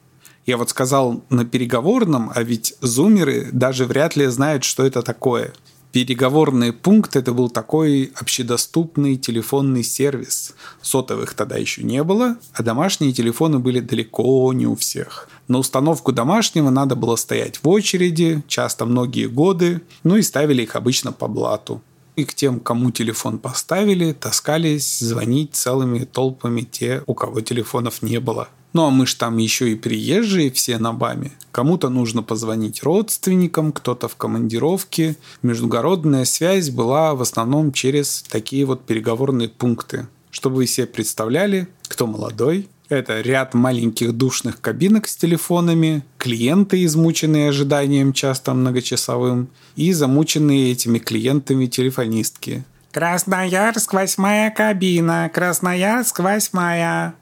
Я 0.45 0.57
вот 0.57 0.69
сказал 0.69 1.23
на 1.29 1.45
переговорном, 1.45 2.31
а 2.33 2.41
ведь 2.43 2.75
зумеры 2.81 3.49
даже 3.51 3.85
вряд 3.85 4.15
ли 4.15 4.25
знают, 4.27 4.63
что 4.63 4.83
это 4.83 5.03
такое. 5.03 5.53
Переговорный 5.91 6.71
пункт 6.71 7.17
это 7.17 7.33
был 7.33 7.49
такой 7.49 8.13
общедоступный 8.15 9.17
телефонный 9.17 9.83
сервис. 9.83 10.53
Сотовых 10.81 11.33
тогда 11.33 11.57
еще 11.57 11.83
не 11.83 12.01
было, 12.03 12.37
а 12.53 12.63
домашние 12.63 13.11
телефоны 13.11 13.59
были 13.59 13.81
далеко 13.81 14.51
не 14.53 14.65
у 14.65 14.75
всех. 14.75 15.27
На 15.49 15.57
установку 15.57 16.13
домашнего 16.13 16.69
надо 16.69 16.95
было 16.95 17.17
стоять 17.17 17.59
в 17.61 17.67
очереди, 17.67 18.41
часто 18.47 18.85
многие 18.85 19.27
годы, 19.27 19.81
ну 20.03 20.15
и 20.15 20.21
ставили 20.21 20.63
их 20.63 20.77
обычно 20.77 21.11
по 21.11 21.27
блату 21.27 21.81
и 22.21 22.25
к 22.25 22.33
тем, 22.33 22.59
кому 22.59 22.91
телефон 22.91 23.37
поставили, 23.37 24.13
таскались 24.13 24.99
звонить 24.99 25.53
целыми 25.53 26.05
толпами 26.05 26.61
те, 26.61 27.03
у 27.07 27.13
кого 27.13 27.41
телефонов 27.41 28.01
не 28.01 28.19
было. 28.19 28.47
Ну 28.73 28.85
а 28.85 28.89
мы 28.89 29.05
ж 29.05 29.15
там 29.15 29.37
еще 29.37 29.69
и 29.71 29.75
приезжие 29.75 30.49
все 30.49 30.77
на 30.77 30.93
БАМе. 30.93 31.33
Кому-то 31.51 31.89
нужно 31.89 32.23
позвонить 32.23 32.83
родственникам, 32.83 33.73
кто-то 33.73 34.07
в 34.07 34.15
командировке. 34.15 35.17
Междугородная 35.41 36.23
связь 36.23 36.69
была 36.69 37.13
в 37.13 37.21
основном 37.21 37.73
через 37.73 38.23
такие 38.29 38.65
вот 38.65 38.85
переговорные 38.85 39.49
пункты. 39.49 40.07
Чтобы 40.29 40.57
вы 40.57 40.67
себе 40.67 40.87
представляли, 40.87 41.67
кто 41.89 42.07
молодой, 42.07 42.69
это 42.91 43.21
ряд 43.21 43.53
маленьких 43.53 44.13
душных 44.13 44.59
кабинок 44.61 45.07
с 45.07 45.15
телефонами, 45.15 46.03
клиенты, 46.17 46.83
измученные 46.85 47.49
ожиданием 47.49 48.13
часто 48.13 48.53
многочасовым, 48.53 49.49
и 49.75 49.93
замученные 49.93 50.71
этими 50.71 50.99
клиентами 50.99 51.65
телефонистки. 51.67 52.63
«Красноярск, 52.91 53.93
восьмая 53.93 54.51
кабина! 54.51 55.31
Красноярск, 55.33 56.19
восьмая!» 56.19 57.15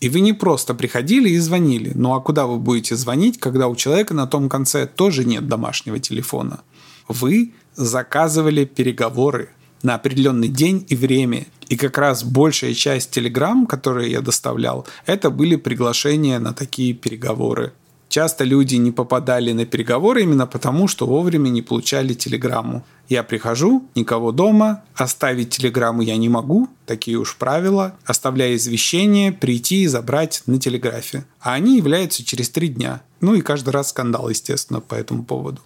И 0.00 0.10
вы 0.10 0.20
не 0.20 0.34
просто 0.34 0.74
приходили 0.74 1.30
и 1.30 1.38
звонили. 1.38 1.92
Ну 1.94 2.14
а 2.14 2.20
куда 2.20 2.46
вы 2.46 2.58
будете 2.58 2.96
звонить, 2.96 3.40
когда 3.40 3.66
у 3.68 3.76
человека 3.76 4.12
на 4.12 4.26
том 4.26 4.50
конце 4.50 4.86
тоже 4.86 5.24
нет 5.24 5.48
домашнего 5.48 5.98
телефона? 5.98 6.60
Вы 7.08 7.54
заказывали 7.74 8.66
переговоры 8.66 9.48
на 9.82 9.94
определенный 9.94 10.48
день 10.48 10.84
и 10.88 10.96
время. 10.96 11.46
И 11.68 11.76
как 11.76 11.98
раз 11.98 12.24
большая 12.24 12.74
часть 12.74 13.10
телеграмм, 13.10 13.66
которые 13.66 14.10
я 14.10 14.20
доставлял, 14.20 14.86
это 15.04 15.30
были 15.30 15.56
приглашения 15.56 16.38
на 16.38 16.52
такие 16.52 16.94
переговоры. 16.94 17.72
Часто 18.08 18.44
люди 18.44 18.76
не 18.76 18.92
попадали 18.92 19.52
на 19.52 19.66
переговоры 19.66 20.22
именно 20.22 20.46
потому, 20.46 20.86
что 20.88 21.06
вовремя 21.06 21.48
не 21.48 21.60
получали 21.60 22.14
телеграмму. 22.14 22.84
Я 23.08 23.22
прихожу, 23.22 23.86
никого 23.94 24.32
дома, 24.32 24.84
оставить 24.94 25.50
телеграмму 25.50 26.02
я 26.02 26.16
не 26.16 26.28
могу, 26.28 26.68
такие 26.86 27.18
уж 27.18 27.36
правила, 27.36 27.94
оставляя 28.04 28.54
извещение, 28.54 29.32
прийти 29.32 29.82
и 29.82 29.86
забрать 29.86 30.42
на 30.46 30.58
телеграфе. 30.58 31.24
А 31.40 31.54
они 31.54 31.76
являются 31.76 32.24
через 32.24 32.48
три 32.48 32.68
дня. 32.68 33.02
Ну 33.20 33.34
и 33.34 33.42
каждый 33.42 33.70
раз 33.70 33.90
скандал, 33.90 34.28
естественно, 34.28 34.80
по 34.80 34.94
этому 34.94 35.24
поводу. 35.24 35.60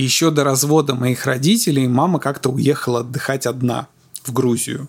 Еще 0.00 0.30
до 0.30 0.44
развода 0.44 0.94
моих 0.94 1.26
родителей 1.26 1.86
мама 1.86 2.20
как-то 2.20 2.48
уехала 2.48 3.00
отдыхать 3.00 3.44
одна 3.44 3.86
в 4.22 4.32
Грузию. 4.32 4.88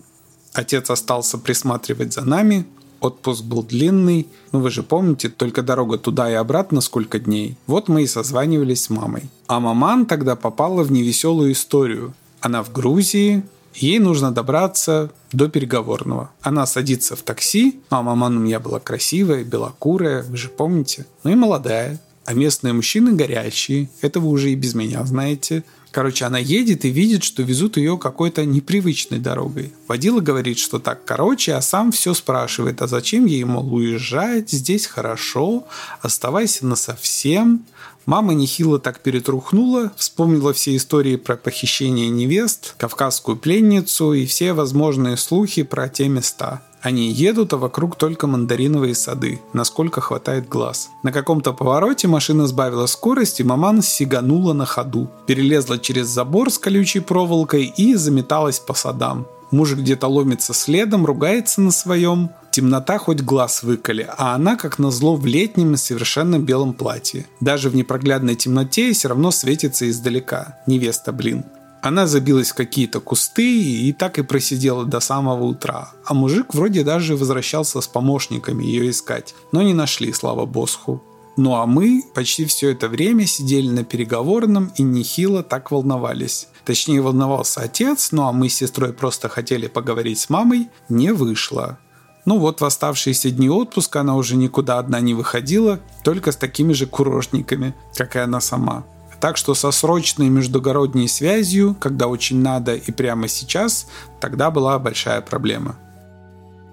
Отец 0.54 0.88
остался 0.88 1.36
присматривать 1.36 2.14
за 2.14 2.22
нами. 2.24 2.64
Отпуск 2.98 3.44
был 3.44 3.62
длинный. 3.62 4.26
Ну 4.52 4.60
вы 4.60 4.70
же 4.70 4.82
помните, 4.82 5.28
только 5.28 5.62
дорога 5.62 5.98
туда 5.98 6.30
и 6.30 6.34
обратно 6.34 6.80
сколько 6.80 7.18
дней. 7.18 7.58
Вот 7.66 7.88
мы 7.88 8.04
и 8.04 8.06
созванивались 8.06 8.84
с 8.84 8.90
мамой. 8.90 9.28
А 9.48 9.60
маман 9.60 10.06
тогда 10.06 10.34
попала 10.34 10.82
в 10.82 10.90
невеселую 10.90 11.52
историю. 11.52 12.14
Она 12.40 12.62
в 12.62 12.72
Грузии, 12.72 13.44
Ей 13.74 13.98
нужно 13.98 14.32
добраться 14.32 15.10
до 15.32 15.48
переговорного. 15.48 16.30
Она 16.42 16.66
садится 16.66 17.16
в 17.16 17.22
такси, 17.22 17.80
а 17.88 18.02
маман 18.02 18.36
у 18.36 18.40
меня 18.40 18.60
была 18.60 18.80
красивая, 18.80 19.44
белокурая, 19.44 20.22
вы 20.22 20.36
же 20.36 20.50
помните, 20.50 21.06
ну 21.24 21.30
и 21.30 21.34
молодая. 21.34 21.98
А 22.24 22.34
местные 22.34 22.72
мужчины 22.72 23.12
горячие, 23.12 23.88
это 24.00 24.20
вы 24.20 24.28
уже 24.28 24.50
и 24.50 24.54
без 24.54 24.74
меня 24.74 25.04
знаете. 25.04 25.64
Короче, 25.90 26.24
она 26.24 26.38
едет 26.38 26.86
и 26.86 26.90
видит, 26.90 27.22
что 27.22 27.42
везут 27.42 27.76
ее 27.76 27.98
какой-то 27.98 28.46
непривычной 28.46 29.18
дорогой. 29.18 29.72
Водила 29.88 30.20
говорит, 30.20 30.58
что 30.58 30.78
так 30.78 31.04
короче, 31.04 31.52
а 31.52 31.60
сам 31.60 31.92
все 31.92 32.14
спрашивает, 32.14 32.80
а 32.80 32.86
зачем 32.86 33.26
ей, 33.26 33.44
мол, 33.44 33.74
уезжать, 33.74 34.50
здесь 34.50 34.86
хорошо, 34.86 35.66
оставайся 36.00 36.64
на 36.64 36.76
совсем. 36.76 37.66
Мама 38.06 38.32
нехило 38.32 38.78
так 38.78 39.00
перетрухнула, 39.00 39.92
вспомнила 39.96 40.52
все 40.52 40.74
истории 40.76 41.16
про 41.16 41.36
похищение 41.36 42.08
невест, 42.08 42.74
кавказскую 42.78 43.36
пленницу 43.36 44.12
и 44.12 44.24
все 44.26 44.54
возможные 44.54 45.16
слухи 45.16 45.62
про 45.62 45.88
те 45.88 46.08
места. 46.08 46.62
Они 46.82 47.08
едут, 47.10 47.52
а 47.52 47.58
вокруг 47.58 47.96
только 47.96 48.26
мандариновые 48.26 48.94
сады, 48.96 49.40
насколько 49.52 50.00
хватает 50.00 50.48
глаз. 50.48 50.90
На 51.04 51.12
каком-то 51.12 51.52
повороте 51.52 52.08
машина 52.08 52.46
сбавила 52.48 52.86
скорость, 52.86 53.38
и 53.38 53.44
маман 53.44 53.82
сиганула 53.82 54.52
на 54.52 54.66
ходу. 54.66 55.08
Перелезла 55.26 55.78
через 55.78 56.08
забор 56.08 56.50
с 56.50 56.58
колючей 56.58 57.00
проволокой 57.00 57.72
и 57.76 57.94
заметалась 57.94 58.58
по 58.58 58.74
садам. 58.74 59.26
Муж 59.52 59.74
где-то 59.74 60.08
ломится 60.08 60.54
следом, 60.54 61.06
ругается 61.06 61.60
на 61.60 61.70
своем. 61.70 62.30
Темнота 62.50 62.98
хоть 62.98 63.20
глаз 63.20 63.62
выколи, 63.62 64.08
а 64.18 64.34
она, 64.34 64.56
как 64.56 64.78
назло, 64.78 65.14
в 65.14 65.24
летнем 65.24 65.74
и 65.74 65.76
совершенно 65.76 66.38
белом 66.38 66.72
платье. 66.72 67.26
Даже 67.40 67.70
в 67.70 67.76
непроглядной 67.76 68.34
темноте 68.34 68.92
все 68.92 69.08
равно 69.08 69.30
светится 69.30 69.88
издалека. 69.88 70.58
Невеста, 70.66 71.12
блин. 71.12 71.44
Она 71.82 72.06
забилась 72.06 72.52
в 72.52 72.54
какие-то 72.54 73.00
кусты 73.00 73.60
и 73.60 73.92
так 73.92 74.18
и 74.18 74.22
просидела 74.22 74.84
до 74.84 75.00
самого 75.00 75.42
утра. 75.42 75.90
А 76.06 76.14
мужик 76.14 76.54
вроде 76.54 76.84
даже 76.84 77.16
возвращался 77.16 77.80
с 77.80 77.88
помощниками 77.88 78.64
ее 78.64 78.88
искать, 78.88 79.34
но 79.50 79.62
не 79.62 79.74
нашли, 79.74 80.12
слава 80.12 80.46
босху. 80.46 81.02
Ну 81.36 81.56
а 81.56 81.66
мы 81.66 82.04
почти 82.14 82.44
все 82.44 82.70
это 82.70 82.88
время 82.88 83.26
сидели 83.26 83.68
на 83.68 83.84
переговорном 83.84 84.70
и 84.76 84.82
нехило 84.82 85.42
так 85.42 85.72
волновались. 85.72 86.46
Точнее 86.64 87.00
волновался 87.00 87.62
отец, 87.62 88.12
ну 88.12 88.28
а 88.28 88.32
мы 88.32 88.48
с 88.48 88.54
сестрой 88.54 88.92
просто 88.92 89.28
хотели 89.28 89.66
поговорить 89.66 90.20
с 90.20 90.30
мамой, 90.30 90.68
не 90.88 91.12
вышло. 91.12 91.78
Ну 92.26 92.38
вот 92.38 92.60
в 92.60 92.64
оставшиеся 92.64 93.30
дни 93.30 93.50
отпуска 93.50 94.02
она 94.02 94.14
уже 94.14 94.36
никуда 94.36 94.78
одна 94.78 95.00
не 95.00 95.14
выходила, 95.14 95.80
только 96.04 96.30
с 96.30 96.36
такими 96.36 96.74
же 96.74 96.86
курортниками, 96.86 97.74
как 97.96 98.14
и 98.14 98.20
она 98.20 98.40
сама. 98.40 98.84
Так 99.22 99.36
что 99.36 99.54
со 99.54 99.70
срочной 99.70 100.28
междугородней 100.30 101.06
связью, 101.06 101.76
когда 101.78 102.08
очень 102.08 102.42
надо 102.42 102.74
и 102.74 102.90
прямо 102.90 103.28
сейчас, 103.28 103.86
тогда 104.20 104.50
была 104.50 104.76
большая 104.80 105.20
проблема. 105.20 105.76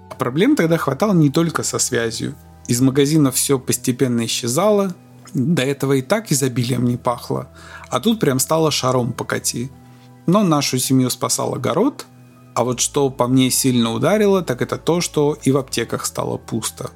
А 0.10 0.16
проблем 0.16 0.56
тогда 0.56 0.78
хватало 0.78 1.14
не 1.14 1.30
только 1.30 1.62
со 1.62 1.78
связью. 1.78 2.34
Из 2.68 2.82
магазинов 2.82 3.36
все 3.36 3.60
постепенно 3.60 4.26
исчезало, 4.26 4.96
до 5.32 5.62
этого 5.62 5.94
и 5.94 6.02
так 6.02 6.32
изобилием 6.32 6.86
не 6.86 6.98
пахло, 6.98 7.50
а 7.88 8.00
тут 8.00 8.20
прям 8.20 8.40
стало 8.40 8.72
шаром 8.72 9.14
покати. 9.14 9.70
Но 10.26 10.42
нашу 10.42 10.80
семью 10.80 11.12
спасал 11.12 11.54
огород, 11.54 12.08
а 12.56 12.64
вот 12.64 12.80
что 12.80 13.12
по 13.12 13.28
мне 13.28 13.52
сильно 13.52 13.94
ударило, 13.94 14.42
так 14.42 14.64
это 14.64 14.78
то, 14.78 15.02
что 15.02 15.38
и 15.44 15.52
в 15.52 15.58
аптеках 15.58 16.04
стало 16.04 16.38
пусто. 16.38 16.90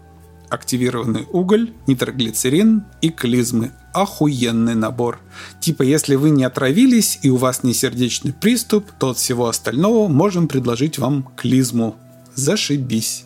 Активированный 0.49 1.27
уголь, 1.31 1.73
нитроглицерин 1.85 2.85
и 3.01 3.11
клизмы. 3.11 3.71
Охуенный 3.93 4.75
набор. 4.75 5.19
Типа, 5.59 5.83
если 5.83 6.15
вы 6.15 6.31
не 6.31 6.43
отравились 6.43 7.19
и 7.21 7.29
у 7.29 7.37
вас 7.37 7.63
не 7.63 7.73
сердечный 7.73 8.33
приступ, 8.33 8.91
то 8.99 9.11
от 9.11 9.17
всего 9.17 9.47
остального 9.47 10.07
можем 10.07 10.47
предложить 10.47 10.97
вам 10.97 11.29
клизму. 11.37 11.95
Зашибись. 12.35 13.25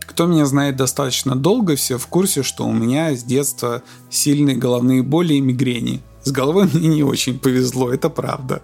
Кто 0.00 0.26
меня 0.26 0.46
знает 0.46 0.76
достаточно 0.76 1.34
долго, 1.36 1.76
все 1.76 1.98
в 1.98 2.06
курсе, 2.08 2.42
что 2.42 2.66
у 2.66 2.72
меня 2.72 3.16
с 3.16 3.22
детства 3.22 3.82
сильные 4.10 4.56
головные 4.56 5.02
боли 5.02 5.34
и 5.34 5.40
мигрени. 5.40 6.02
С 6.24 6.30
головой 6.30 6.68
мне 6.72 6.88
не 6.88 7.02
очень 7.02 7.38
повезло, 7.38 7.92
это 7.92 8.10
правда. 8.10 8.62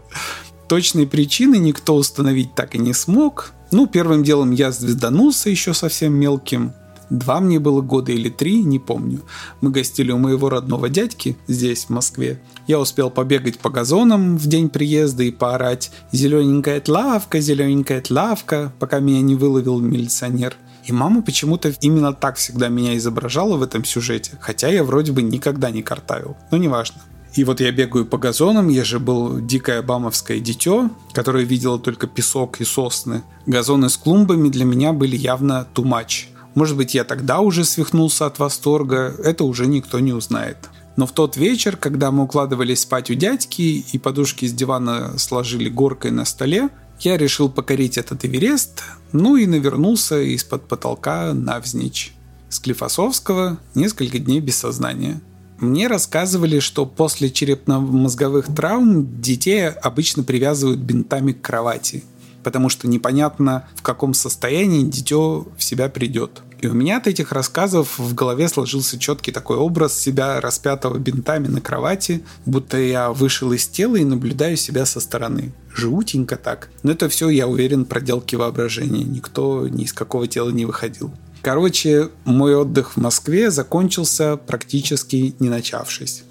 Точные 0.69 1.07
причины 1.07 1.57
никто 1.57 1.97
установить 1.97 2.55
так 2.55 2.75
и 2.75 2.79
не 2.79 2.93
смог. 2.93 3.53
Ну, 3.73 3.87
первым 3.87 4.23
делом 4.23 4.53
я 4.53 4.71
звезданулся 4.71 5.51
еще 5.51 5.75
совсем 5.75 6.15
мелким. 6.15 6.73
Два 7.11 7.41
мне 7.41 7.59
было 7.59 7.81
года 7.81 8.13
или 8.13 8.29
три, 8.29 8.63
не 8.63 8.79
помню. 8.79 9.21
Мы 9.61 9.71
гостили 9.71 10.13
у 10.13 10.19
моего 10.19 10.49
родного 10.49 10.89
дядьки 10.89 11.37
здесь, 11.49 11.87
в 11.87 11.91
Москве. 11.91 12.41
Я 12.69 12.79
успел 12.79 13.11
побегать 13.11 13.59
по 13.59 13.69
газонам 13.69 14.39
в 14.39 14.47
день 14.47 14.69
приезда 14.69 15.25
и 15.25 15.33
поорать 15.33 15.91
«Зелененькая 16.13 16.81
тлавка, 16.81 17.41
зелененькая 17.41 18.01
тлавка», 18.01 18.73
пока 18.79 19.01
меня 19.01 19.21
не 19.21 19.35
выловил 19.35 19.81
милиционер. 19.81 20.57
И 20.85 20.93
мама 20.93 21.23
почему-то 21.23 21.75
именно 21.81 22.13
так 22.13 22.37
всегда 22.37 22.69
меня 22.69 22.97
изображала 22.97 23.57
в 23.57 23.63
этом 23.63 23.85
сюжете, 23.85 24.39
хотя 24.41 24.69
я 24.69 24.85
вроде 24.85 25.13
бы 25.13 25.21
никогда 25.21 25.71
не 25.71 25.83
картавил. 25.83 26.37
Но 26.51 26.59
неважно. 26.59 27.03
И 27.35 27.45
вот 27.45 27.61
я 27.61 27.71
бегаю 27.71 28.07
по 28.07 28.19
газонам, 28.19 28.69
я 28.69 28.83
же 28.83 28.99
был 28.99 29.41
дикое 29.41 29.83
бамовское 29.83 30.41
дитё, 30.41 30.91
которое 31.13 31.45
видело 31.45 31.79
только 31.79 32.09
песок 32.09 32.61
и 32.61 32.65
сосны. 32.65 33.23
Газоны 33.47 33.89
с 33.89 33.97
клумбами 33.97 34.49
для 34.49 34.65
меня 34.65 34.93
были 34.93 35.17
явно 35.17 35.67
too 35.75 35.85
much. 35.85 36.27
Может 36.55 36.77
быть, 36.77 36.95
я 36.95 37.05
тогда 37.05 37.41
уже 37.41 37.65
свихнулся 37.65 38.27
от 38.27 38.39
восторга, 38.39 39.15
это 39.23 39.45
уже 39.45 39.67
никто 39.67 40.01
не 40.01 40.13
узнает. 40.13 40.57
Но 40.97 41.07
в 41.07 41.13
тот 41.13 41.37
вечер, 41.37 41.77
когда 41.77 42.11
мы 42.11 42.25
укладывались 42.25 42.81
спать 42.81 43.11
у 43.11 43.15
дядьки 43.15 43.85
и 43.93 43.99
подушки 43.99 44.47
с 44.47 44.53
дивана 44.53 45.19
сложили 45.19 45.69
горкой 45.69 46.11
на 46.11 46.25
столе, 46.25 46.69
я 47.01 47.17
решил 47.17 47.49
покорить 47.49 47.97
этот 47.97 48.25
Эверест, 48.25 48.83
ну 49.13 49.37
и 49.37 49.47
навернулся 49.47 50.21
из-под 50.21 50.69
потолка 50.69 51.33
навзничь. 51.33 52.13
Склифосовского 52.51 53.59
несколько 53.75 54.19
дней 54.19 54.41
без 54.41 54.57
сознания. 54.57 55.21
Мне 55.61 55.87
рассказывали, 55.89 56.59
что 56.59 56.85
после 56.85 57.31
черепно-мозговых 57.31 58.47
травм 58.55 59.21
детей 59.21 59.69
обычно 59.69 60.23
привязывают 60.23 60.81
бинтами 60.81 61.33
к 61.33 61.41
кровати, 61.43 62.03
потому 62.43 62.69
что 62.69 62.89
непонятно, 62.89 63.69
в 63.77 63.83
каком 63.83 64.15
состоянии 64.15 64.83
дитё 64.83 65.47
в 65.57 65.63
себя 65.63 65.89
придет. 65.89 66.43
И 66.61 66.67
у 66.67 66.75
меня 66.75 66.99
от 66.99 67.07
этих 67.07 67.33
рассказов 67.33 67.99
в 67.99 68.15
голове 68.15 68.47
сложился 68.49 68.99
четкий 68.99 69.33
такой 69.33 69.57
образ 69.57 69.99
себя 69.99 70.41
распятого 70.41 70.99
бинтами 70.99 71.49
на 71.49 71.63
кровати, 71.63 72.23
будто 72.45 72.77
я 72.77 73.13
вышел 73.13 73.51
из 73.53 73.67
тела 73.67 73.97
и 73.97 74.05
наблюдаю 74.05 74.59
себя 74.59 74.85
со 74.85 75.01
стороны. 75.01 75.53
Жутенько 75.75 76.37
так. 76.37 76.71
Но 76.83 76.93
это 76.93 77.09
все, 77.09 77.31
я 77.31 77.49
уверен, 77.49 77.87
проделки 77.87 78.37
воображения. 78.37 79.05
Никто 79.05 79.69
ни 79.69 79.85
из 79.85 79.95
какого 79.95 80.27
тела 80.27 80.51
не 80.51 80.67
выходил. 80.67 81.11
Короче, 81.41 82.11
мой 82.27 82.55
отдых 82.55 82.93
в 82.93 82.97
Москве 82.99 83.51
закончился 83.51 84.37
практически 84.37 85.35
не 85.39 85.49
начавшись. 85.49 86.25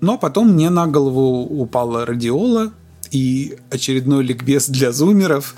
Но 0.00 0.18
потом 0.18 0.52
мне 0.52 0.68
на 0.70 0.88
голову 0.88 1.44
упала 1.44 2.04
радиола, 2.04 2.72
и 3.10 3.58
очередной 3.70 4.24
ликбез 4.24 4.68
для 4.68 4.92
зумеров. 4.92 5.54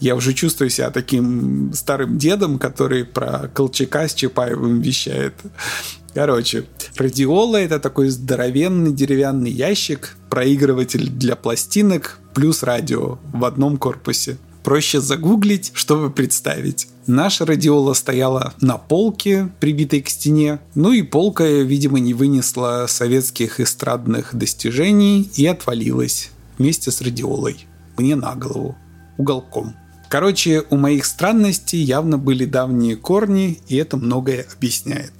Я 0.00 0.16
уже 0.16 0.32
чувствую 0.32 0.70
себя 0.70 0.90
таким 0.90 1.72
старым 1.74 2.18
дедом, 2.18 2.58
который 2.58 3.04
про 3.04 3.48
Колчака 3.48 4.08
с 4.08 4.14
Чапаевым 4.14 4.80
вещает. 4.80 5.34
Короче, 6.14 6.64
радиола 6.96 7.58
это 7.58 7.78
такой 7.78 8.08
здоровенный 8.08 8.92
деревянный 8.92 9.50
ящик, 9.50 10.16
проигрыватель 10.28 11.08
для 11.08 11.36
пластинок 11.36 12.18
плюс 12.34 12.62
радио 12.62 13.18
в 13.32 13.44
одном 13.44 13.76
корпусе. 13.76 14.38
Проще 14.62 15.00
загуглить, 15.00 15.70
чтобы 15.74 16.10
представить. 16.10 16.88
Наша 17.06 17.46
радиола 17.46 17.94
стояла 17.94 18.54
на 18.60 18.76
полке, 18.76 19.50
прибитой 19.58 20.02
к 20.02 20.10
стене. 20.10 20.60
Ну 20.74 20.92
и 20.92 21.02
полка, 21.02 21.44
видимо, 21.44 21.98
не 21.98 22.12
вынесла 22.12 22.86
советских 22.88 23.58
эстрадных 23.58 24.34
достижений 24.34 25.30
и 25.34 25.46
отвалилась 25.46 26.30
вместе 26.60 26.92
с 26.92 27.00
радиолой. 27.00 27.66
Мне 27.98 28.14
на 28.14 28.36
голову. 28.36 28.76
Уголком. 29.18 29.74
Короче, 30.08 30.62
у 30.70 30.76
моих 30.76 31.04
странностей 31.04 31.80
явно 31.80 32.18
были 32.18 32.44
давние 32.44 32.94
корни, 32.94 33.60
и 33.66 33.74
это 33.74 33.96
многое 33.96 34.46
объясняет. 34.56 35.12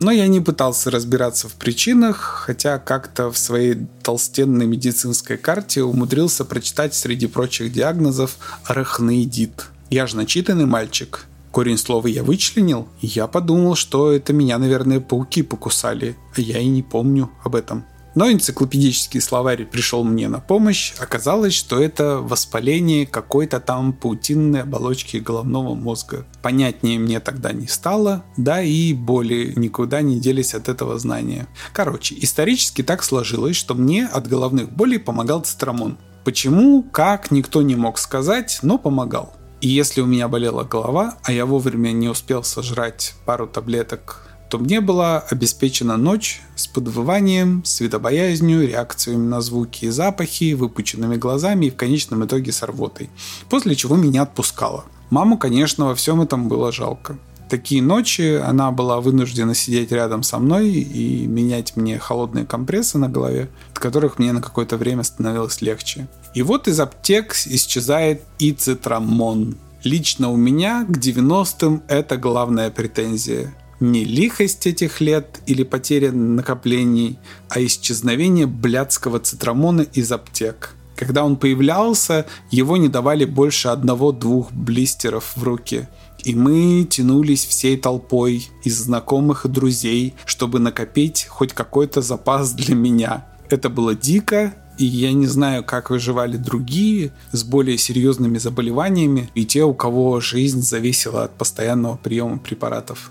Но 0.00 0.12
я 0.12 0.28
не 0.28 0.40
пытался 0.40 0.92
разбираться 0.92 1.48
в 1.48 1.54
причинах, 1.54 2.44
хотя 2.46 2.78
как-то 2.78 3.32
в 3.32 3.38
своей 3.38 3.88
толстенной 4.04 4.66
медицинской 4.66 5.36
карте 5.36 5.82
умудрился 5.82 6.44
прочитать 6.44 6.94
среди 6.94 7.26
прочих 7.26 7.72
диагнозов 7.72 8.36
арахноидит– 8.64 9.66
я 9.90 10.06
же 10.06 10.16
начитанный 10.16 10.66
мальчик. 10.66 11.24
Корень 11.50 11.78
слова 11.78 12.06
я 12.08 12.22
вычленил, 12.22 12.88
и 13.00 13.06
я 13.06 13.26
подумал, 13.26 13.74
что 13.74 14.12
это 14.12 14.34
меня, 14.34 14.58
наверное, 14.58 15.00
пауки 15.00 15.42
покусали, 15.42 16.14
а 16.36 16.40
я 16.42 16.58
и 16.58 16.66
не 16.66 16.82
помню 16.82 17.30
об 17.42 17.54
этом. 17.54 17.86
Но 18.14 18.30
энциклопедический 18.30 19.20
словарь 19.20 19.64
пришел 19.64 20.04
мне 20.04 20.28
на 20.28 20.40
помощь. 20.40 20.94
Оказалось, 20.98 21.54
что 21.54 21.80
это 21.80 22.18
воспаление 22.18 23.06
какой-то 23.06 23.60
там 23.60 23.92
паутинной 23.92 24.62
оболочки 24.62 25.18
головного 25.18 25.74
мозга. 25.74 26.26
Понятнее 26.42 26.98
мне 26.98 27.20
тогда 27.20 27.52
не 27.52 27.66
стало, 27.66 28.24
да 28.36 28.62
и 28.62 28.92
боли 28.92 29.52
никуда 29.56 30.00
не 30.00 30.20
делись 30.20 30.54
от 30.54 30.68
этого 30.68 30.98
знания. 30.98 31.46
Короче, 31.72 32.16
исторически 32.18 32.82
так 32.82 33.02
сложилось, 33.02 33.56
что 33.56 33.74
мне 33.74 34.06
от 34.06 34.26
головных 34.26 34.72
болей 34.72 34.98
помогал 34.98 35.40
цитрамон. 35.40 35.98
Почему, 36.24 36.82
как, 36.82 37.30
никто 37.30 37.62
не 37.62 37.76
мог 37.76 37.98
сказать, 37.98 38.58
но 38.62 38.78
помогал. 38.78 39.34
И 39.60 39.68
если 39.68 40.00
у 40.00 40.06
меня 40.06 40.28
болела 40.28 40.62
голова, 40.62 41.18
а 41.24 41.32
я 41.32 41.46
вовремя 41.46 41.90
не 41.90 42.08
успел 42.08 42.44
сожрать 42.44 43.14
пару 43.24 43.46
таблеток, 43.46 44.27
то 44.48 44.58
мне 44.58 44.80
была 44.80 45.20
обеспечена 45.20 45.96
ночь 45.96 46.40
с 46.56 46.66
подвыванием, 46.66 47.62
светобоязнью, 47.64 48.66
реакциями 48.66 49.26
на 49.26 49.40
звуки 49.40 49.86
и 49.86 49.90
запахи, 49.90 50.54
выпученными 50.54 51.16
глазами 51.16 51.66
и 51.66 51.70
в 51.70 51.76
конечном 51.76 52.24
итоге 52.24 52.52
с 52.52 52.62
рвотой. 52.62 53.10
После 53.48 53.74
чего 53.74 53.96
меня 53.96 54.22
отпускало. 54.22 54.84
Маму, 55.10 55.38
конечно, 55.38 55.86
во 55.86 55.94
всем 55.94 56.20
этом 56.20 56.48
было 56.48 56.72
жалко 56.72 57.18
такие 57.48 57.82
ночи 57.82 58.36
она 58.36 58.70
была 58.70 59.00
вынуждена 59.00 59.54
сидеть 59.54 59.90
рядом 59.90 60.22
со 60.22 60.38
мной 60.38 60.70
и 60.70 61.26
менять 61.26 61.76
мне 61.76 61.98
холодные 61.98 62.46
компрессы 62.46 62.98
на 62.98 63.08
голове, 63.08 63.48
от 63.72 63.78
которых 63.78 64.18
мне 64.18 64.32
на 64.32 64.40
какое-то 64.40 64.76
время 64.76 65.02
становилось 65.02 65.60
легче. 65.60 66.08
И 66.34 66.42
вот 66.42 66.68
из 66.68 66.78
аптек 66.78 67.34
исчезает 67.46 68.22
и 68.38 68.52
цитрамон. 68.52 69.56
Лично 69.84 70.30
у 70.30 70.36
меня 70.36 70.84
к 70.84 70.90
90-м 70.90 71.82
это 71.88 72.16
главная 72.16 72.70
претензия. 72.70 73.54
Не 73.80 74.04
лихость 74.04 74.66
этих 74.66 75.00
лет 75.00 75.40
или 75.46 75.62
потеря 75.62 76.12
накоплений, 76.12 77.18
а 77.48 77.62
исчезновение 77.64 78.46
блядского 78.46 79.20
цитрамона 79.20 79.82
из 79.82 80.10
аптек. 80.10 80.74
Когда 80.96 81.24
он 81.24 81.36
появлялся, 81.36 82.26
его 82.50 82.76
не 82.76 82.88
давали 82.88 83.24
больше 83.24 83.68
одного-двух 83.68 84.52
блистеров 84.52 85.36
в 85.36 85.42
руки– 85.42 85.88
и 86.24 86.34
мы 86.34 86.86
тянулись 86.88 87.44
всей 87.44 87.76
толпой 87.76 88.48
из 88.64 88.78
знакомых 88.78 89.46
и 89.46 89.48
друзей, 89.48 90.14
чтобы 90.24 90.58
накопить 90.58 91.26
хоть 91.28 91.52
какой-то 91.52 92.02
запас 92.02 92.52
для 92.52 92.74
меня. 92.74 93.26
Это 93.48 93.68
было 93.68 93.94
дико, 93.94 94.54
и 94.78 94.84
я 94.84 95.12
не 95.12 95.26
знаю, 95.26 95.64
как 95.64 95.90
выживали 95.90 96.36
другие 96.36 97.12
с 97.32 97.44
более 97.44 97.78
серьезными 97.78 98.38
заболеваниями 98.38 99.30
и 99.34 99.44
те, 99.44 99.64
у 99.64 99.74
кого 99.74 100.20
жизнь 100.20 100.62
зависела 100.62 101.24
от 101.24 101.36
постоянного 101.36 101.96
приема 101.96 102.38
препаратов. 102.38 103.10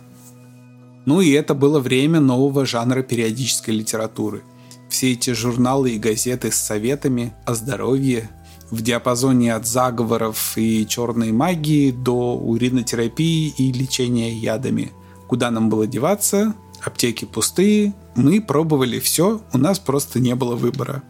Ну 1.07 1.21
и 1.21 1.31
это 1.31 1.53
было 1.53 1.79
время 1.79 2.19
нового 2.19 2.65
жанра 2.65 3.01
периодической 3.01 3.73
литературы. 3.73 4.43
Все 4.89 5.13
эти 5.13 5.31
журналы 5.31 5.91
и 5.91 5.99
газеты 5.99 6.51
с 6.51 6.57
советами 6.57 7.33
о 7.45 7.55
здоровье, 7.55 8.29
в 8.71 8.81
диапазоне 8.81 9.55
от 9.55 9.65
заговоров 9.65 10.57
и 10.57 10.85
черной 10.85 11.31
магии 11.31 11.91
до 11.91 12.35
уринотерапии 12.35 13.53
и 13.57 13.71
лечения 13.71 14.33
ядами. 14.33 14.91
Куда 15.29 15.49
нам 15.49 15.69
было 15.69 15.87
деваться? 15.87 16.53
Аптеки 16.83 17.23
пустые, 17.23 17.93
Мы 18.15 18.41
пробовали 18.41 18.99
все, 18.99 19.41
у 19.53 19.57
нас 19.57 19.79
просто 19.79 20.19
не 20.19 20.35
было 20.35 20.57
выбора. 20.57 21.03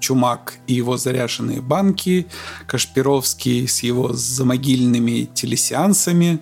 Чумак 0.00 0.54
и 0.66 0.74
его 0.74 0.96
заряженные 0.96 1.60
банки, 1.60 2.26
Кашпировский 2.66 3.68
с 3.68 3.84
его 3.84 4.12
замогильными 4.12 5.28
телесеансами. 5.32 6.40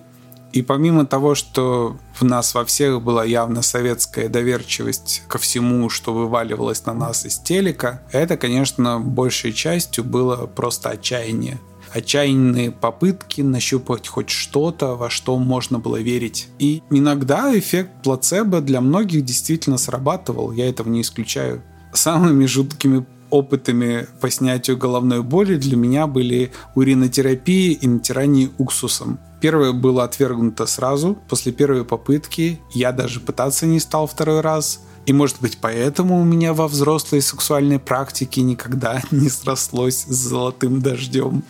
И 0.53 0.61
помимо 0.61 1.05
того, 1.05 1.33
что 1.33 1.97
в 2.13 2.23
нас 2.23 2.53
во 2.53 2.63
всех 2.63 3.01
была 3.01 3.25
явно 3.25 3.63
советская 3.63 4.29
доверчивость 4.29 5.23
ко 5.27 5.39
всему, 5.39 5.89
что 5.89 6.13
вываливалось 6.13 6.85
на 6.85 6.93
нас 6.93 7.25
из 7.25 7.39
телека, 7.39 8.03
это, 8.11 8.37
конечно, 8.37 8.99
большей 8.99 9.51
частью 9.51 10.03
было 10.03 10.45
просто 10.45 10.91
отчаяние 10.91 11.59
отчаянные 11.93 12.71
попытки 12.71 13.41
нащупать 13.41 14.07
хоть 14.07 14.29
что-то, 14.29 14.95
во 14.95 15.11
что 15.11 15.37
можно 15.37 15.77
было 15.77 16.01
верить. 16.01 16.47
И 16.57 16.81
иногда 16.89 17.55
эффект 17.57 17.91
плацебо 18.03 18.61
для 18.61 18.81
многих 18.81 19.23
действительно 19.23 19.77
срабатывал, 19.77 20.51
я 20.51 20.67
этого 20.67 20.89
не 20.89 21.01
исключаю. 21.01 21.61
Самыми 21.93 22.47
жуткими 22.47 23.05
опытами 23.29 24.07
по 24.21 24.29
снятию 24.29 24.77
головной 24.77 25.23
боли 25.23 25.55
для 25.55 25.75
меня 25.75 26.07
были 26.07 26.51
уринотерапия 26.75 27.75
и 27.75 27.87
натирание 27.87 28.49
уксусом. 28.57 29.19
Первое 29.43 29.73
было 29.73 30.05
отвергнуто 30.05 30.65
сразу, 30.65 31.17
после 31.27 31.51
первой 31.51 31.83
попытки. 31.83 32.61
Я 32.71 32.93
даже 32.93 33.19
пытаться 33.19 33.65
не 33.65 33.81
стал 33.81 34.07
второй 34.07 34.39
раз. 34.39 34.79
И 35.05 35.11
может 35.11 35.41
быть 35.41 35.57
поэтому 35.59 36.21
у 36.21 36.23
меня 36.23 36.53
во 36.53 36.69
взрослой 36.69 37.21
сексуальной 37.21 37.77
практике 37.77 38.41
никогда 38.41 39.01
не 39.11 39.27
срослось 39.27 40.05
с 40.05 40.15
золотым 40.15 40.81
дождем. 40.81 41.43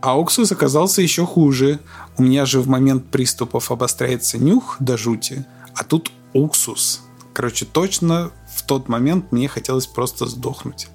А 0.00 0.18
уксус 0.18 0.50
оказался 0.50 1.02
еще 1.02 1.24
хуже. 1.24 1.78
У 2.18 2.24
меня 2.24 2.46
же 2.46 2.60
в 2.60 2.66
момент 2.66 3.06
приступов 3.12 3.70
обостряется 3.70 4.38
нюх 4.38 4.74
до 4.80 4.96
жути, 4.96 5.46
а 5.72 5.84
тут 5.84 6.10
уксус. 6.32 7.02
Короче, 7.32 7.64
точно 7.64 8.32
в 8.52 8.64
тот 8.64 8.88
момент 8.88 9.30
мне 9.30 9.46
хотелось 9.46 9.86
просто 9.86 10.26
сдохнуть. 10.26 10.88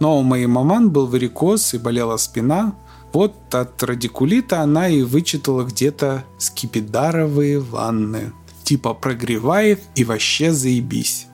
Но 0.00 0.18
у 0.18 0.24
моей 0.24 0.46
маман 0.46 0.90
был 0.90 1.06
варикоз 1.06 1.74
и 1.74 1.78
болела 1.78 2.16
спина. 2.16 2.74
Вот 3.12 3.54
от 3.54 3.82
радикулита 3.82 4.60
она 4.60 4.88
и 4.88 5.02
вычитала 5.02 5.64
где-то 5.64 6.24
скипидаровые 6.38 7.60
ванны. 7.60 8.32
Типа 8.64 8.94
прогревает 8.94 9.82
и 9.94 10.04
вообще 10.04 10.52
заебись. 10.52 11.26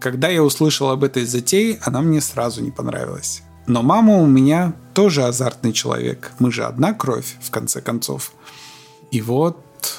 Когда 0.00 0.28
я 0.28 0.42
услышал 0.42 0.90
об 0.90 1.04
этой 1.04 1.26
затее, 1.26 1.78
она 1.82 2.00
мне 2.00 2.20
сразу 2.20 2.62
не 2.62 2.70
понравилась. 2.70 3.42
Но 3.66 3.82
мама 3.82 4.16
у 4.16 4.26
меня 4.26 4.74
тоже 4.94 5.24
азартный 5.24 5.72
человек. 5.72 6.32
Мы 6.38 6.50
же 6.50 6.64
одна 6.64 6.92
кровь, 6.92 7.36
в 7.40 7.50
конце 7.50 7.80
концов. 7.80 8.32
И 9.12 9.20
вот 9.20 9.58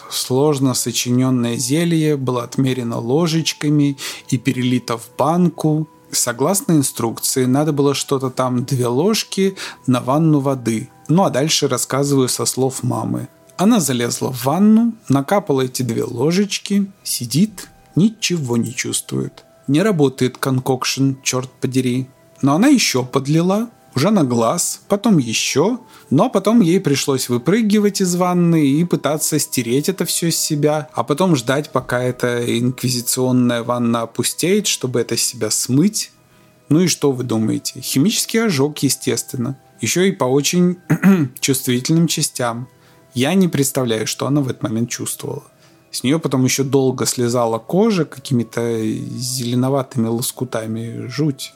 сложно 0.10 0.74
сочиненное 0.74 1.56
зелье 1.56 2.18
было 2.18 2.44
отмерено 2.44 3.00
ложечками 3.00 3.98
и 4.30 4.38
перелито 4.38 4.98
в 4.98 5.10
банку. 5.18 5.88
Согласно 6.12 6.74
инструкции, 6.74 7.46
надо 7.46 7.72
было 7.72 7.94
что-то 7.94 8.30
там 8.30 8.66
две 8.66 8.88
ложки 8.88 9.56
на 9.88 10.02
ванну 10.02 10.40
воды. 10.40 10.90
Ну 11.08 11.24
а 11.24 11.30
дальше 11.30 11.68
рассказываю 11.68 12.28
со 12.28 12.46
слов 12.46 12.84
мамы. 12.84 13.30
Она 13.58 13.80
залезла 13.80 14.32
в 14.32 14.44
ванну, 14.46 14.94
накапала 15.08 15.62
эти 15.62 15.84
две 15.84 16.04
ложечки, 16.04 16.92
сидит, 17.04 17.70
ничего 17.96 18.58
не 18.58 18.74
чувствует. 18.74 19.46
Не 19.68 19.84
работает 19.84 20.38
конкокшн, 20.38 21.14
черт 21.24 21.50
подери. 21.62 22.10
Но 22.42 22.56
она 22.56 22.68
еще 22.68 23.06
подлила, 23.06 23.70
уже 23.96 24.12
на 24.12 24.24
глаз, 24.24 24.82
потом 24.88 25.18
еще, 25.18 25.80
но 26.10 26.30
потом 26.30 26.62
ей 26.62 26.80
пришлось 26.80 27.30
выпрыгивать 27.30 28.02
из 28.02 28.16
ванны 28.16 28.66
и 28.66 28.84
пытаться 28.86 29.40
стереть 29.40 29.90
это 29.90 30.06
все 30.06 30.32
с 30.32 30.38
себя, 30.38 30.90
а 30.94 31.04
потом 31.04 31.36
ждать, 31.36 31.72
пока 31.72 32.02
эта 32.02 32.60
инквизиционная 32.60 33.64
ванна 33.64 34.04
опустеет, 34.04 34.68
чтобы 34.68 35.02
это 35.02 35.18
с 35.18 35.22
себя 35.22 35.50
смыть. 35.50 36.12
Ну 36.70 36.82
и 36.82 36.88
что 36.88 37.12
вы 37.12 37.24
думаете? 37.24 37.82
Химический 37.82 38.46
ожог, 38.46 38.78
естественно. 38.80 39.58
Еще 39.82 40.08
и 40.08 40.12
по 40.12 40.26
очень 40.26 40.78
чувствительным 41.40 42.08
частям. 42.08 42.70
Я 43.14 43.34
не 43.34 43.48
представляю, 43.48 44.08
что 44.08 44.26
она 44.26 44.42
в 44.42 44.48
этот 44.48 44.64
момент 44.64 44.90
чувствовала. 44.90 45.44
С 45.92 46.04
нее 46.04 46.20
потом 46.20 46.46
еще 46.46 46.64
долго 46.64 47.06
слезала 47.06 47.60
кожа 47.60 48.06
какими-то 48.06 48.82
зеленоватыми 48.82 50.08
лоскутами. 50.08 51.08
Жуть. 51.08 51.54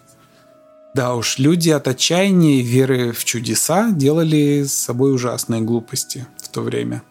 Да 0.96 1.16
уж, 1.16 1.40
люди 1.40 1.72
от 1.72 1.90
отчаяния 1.90 2.62
и 2.62 2.64
веры 2.64 3.12
в 3.12 3.26
чудеса 3.26 3.92
делали 3.92 4.64
с 4.64 4.72
собой 4.72 5.14
ужасные 5.14 5.60
глупости 5.60 6.26
в 6.42 6.48
то 6.48 6.62
время. 6.62 7.04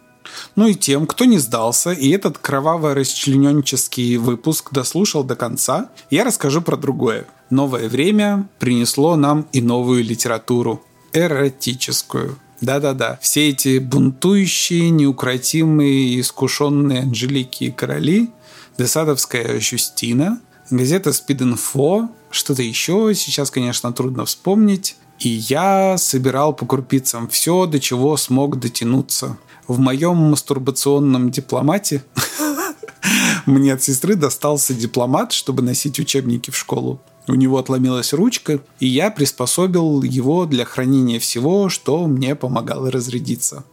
Ну 0.56 0.68
и 0.68 0.74
тем, 0.74 1.06
кто 1.06 1.26
не 1.26 1.36
сдался 1.36 1.92
и 1.92 2.08
этот 2.08 2.38
кроваво-расчлененческий 2.38 4.16
выпуск 4.16 4.72
дослушал 4.72 5.22
до 5.22 5.36
конца, 5.36 5.90
я 6.08 6.24
расскажу 6.24 6.62
про 6.62 6.78
другое. 6.78 7.26
Новое 7.50 7.90
время 7.90 8.48
принесло 8.58 9.16
нам 9.16 9.46
и 9.52 9.60
новую 9.60 10.02
литературу. 10.02 10.82
Эротическую. 11.12 12.38
Да-да-да, 12.62 13.18
все 13.20 13.50
эти 13.50 13.76
бунтующие, 13.80 14.88
неукротимые, 14.88 16.20
искушенные 16.20 17.02
Анжелики 17.02 17.64
и 17.64 17.70
короли, 17.70 18.30
Десадовская 18.78 19.60
Жюстина, 19.60 20.40
газета 20.70 21.10
Спид-Инфо, 21.12 22.08
что-то 22.34 22.62
еще 22.62 23.12
сейчас, 23.14 23.50
конечно, 23.50 23.92
трудно 23.92 24.24
вспомнить. 24.24 24.96
И 25.20 25.28
я 25.28 25.96
собирал 25.96 26.52
по 26.52 26.66
крупицам 26.66 27.28
все, 27.28 27.66
до 27.66 27.78
чего 27.78 28.16
смог 28.16 28.58
дотянуться. 28.58 29.38
В 29.68 29.78
моем 29.78 30.16
мастурбационном 30.16 31.30
дипломате 31.30 32.04
мне 33.46 33.72
от 33.72 33.82
сестры 33.82 34.16
достался 34.16 34.74
дипломат, 34.74 35.32
чтобы 35.32 35.62
носить 35.62 35.98
учебники 35.98 36.50
в 36.50 36.56
школу. 36.56 37.00
У 37.26 37.34
него 37.34 37.58
отломилась 37.58 38.12
ручка, 38.12 38.60
и 38.80 38.86
я 38.86 39.10
приспособил 39.10 40.02
его 40.02 40.44
для 40.44 40.64
хранения 40.66 41.18
всего, 41.18 41.70
что 41.70 42.06
мне 42.06 42.34
помогало 42.34 42.90
разрядиться. 42.90 43.64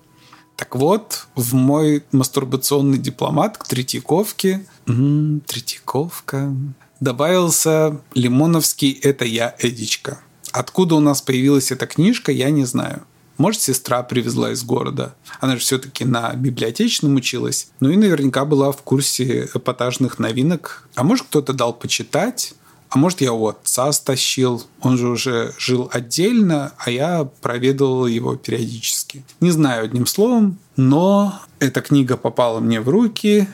Так 0.56 0.76
вот, 0.76 1.28
в 1.36 1.54
мой 1.56 2.04
мастурбационный 2.12 3.00
дипломат 3.00 3.58
к 3.58 3.68
Третьяковке... 3.68 4.66
М-м, 4.88 5.42
Третьяковка 5.42 6.56
добавился 7.02 8.00
Лимоновский 8.14 8.92
«Это 8.92 9.26
я, 9.26 9.54
Эдичка». 9.60 10.22
Откуда 10.54 10.96
у 10.96 11.00
нас 11.00 11.22
появилась 11.22 11.72
эта 11.72 11.88
книжка, 11.88 12.32
я 12.32 12.50
не 12.50 12.64
знаю. 12.64 13.04
Может, 13.38 13.62
сестра 13.62 14.04
привезла 14.04 14.52
из 14.52 14.64
города. 14.64 15.16
Она 15.40 15.54
же 15.56 15.62
все-таки 15.62 16.06
на 16.06 16.34
библиотечном 16.36 17.16
училась. 17.16 17.70
Ну 17.80 17.90
и 17.90 17.98
наверняка 17.98 18.46
была 18.46 18.72
в 18.72 18.84
курсе 18.84 19.50
эпатажных 19.54 20.20
новинок. 20.20 20.88
А 20.96 21.04
может, 21.04 21.26
кто-то 21.26 21.54
дал 21.54 21.74
почитать. 21.74 22.54
А 22.90 23.00
может, 23.00 23.22
я 23.22 23.34
у 23.34 23.48
отца 23.48 23.92
стащил. 23.94 24.62
Он 24.82 24.98
же 24.98 25.08
уже 25.08 25.56
жил 25.58 25.90
отдельно, 25.92 26.74
а 26.78 26.92
я 26.92 27.28
проведывал 27.42 28.06
его 28.06 28.36
периодически. 28.36 29.26
Не 29.40 29.50
знаю 29.50 29.86
одним 29.86 30.06
словом, 30.06 30.60
но 30.76 31.40
эта 31.60 31.82
книга 31.82 32.18
попала 32.18 32.60
мне 32.60 32.80
в 32.82 32.90
руки 32.90 33.48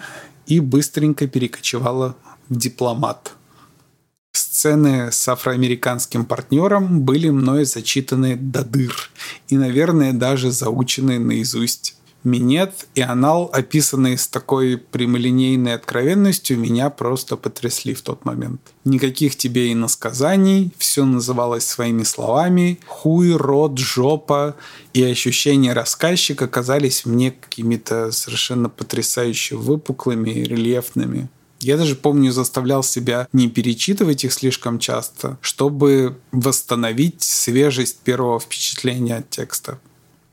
и 0.47 0.59
быстренько 0.59 1.27
перекочевала 1.27 2.17
в 2.49 2.57
дипломат. 2.57 3.36
Сцены 4.57 5.11
с 5.11 5.27
афроамериканским 5.27 6.25
партнером 6.25 7.01
были 7.01 7.29
мной 7.29 7.63
зачитаны 7.63 8.35
до 8.35 8.63
дыр 8.63 9.11
и, 9.49 9.55
наверное, 9.55 10.13
даже 10.13 10.49
заучены 10.49 11.19
наизусть. 11.19 11.95
Минет 12.23 12.87
и 12.95 13.01
анал, 13.01 13.51
описанные 13.53 14.17
с 14.17 14.27
такой 14.27 14.79
прямолинейной 14.79 15.75
откровенностью, 15.75 16.57
меня 16.57 16.89
просто 16.89 17.37
потрясли 17.37 17.93
в 17.93 18.01
тот 18.01 18.25
момент. 18.25 18.59
Никаких 18.83 19.35
тебе 19.35 19.71
и 19.71 19.75
насказаний, 19.75 20.71
все 20.79 21.05
называлось 21.05 21.67
своими 21.67 22.01
словами. 22.01 22.79
Хуй, 22.87 23.33
рот, 23.35 23.77
жопа 23.77 24.55
и 24.91 25.03
ощущения 25.03 25.73
рассказчика 25.73 26.47
казались 26.47 27.05
мне 27.05 27.29
какими-то 27.29 28.11
совершенно 28.11 28.69
потрясающе 28.69 29.55
выпуклыми 29.55 30.31
и 30.31 30.43
рельефными. 30.43 31.29
Я 31.59 31.77
даже 31.77 31.95
помню, 31.95 32.31
заставлял 32.31 32.83
себя 32.83 33.27
не 33.33 33.49
перечитывать 33.49 34.23
их 34.23 34.33
слишком 34.33 34.79
часто, 34.79 35.37
чтобы 35.41 36.17
восстановить 36.31 37.23
свежесть 37.23 37.99
первого 37.99 38.39
впечатления 38.39 39.17
от 39.17 39.29
текста. 39.29 39.79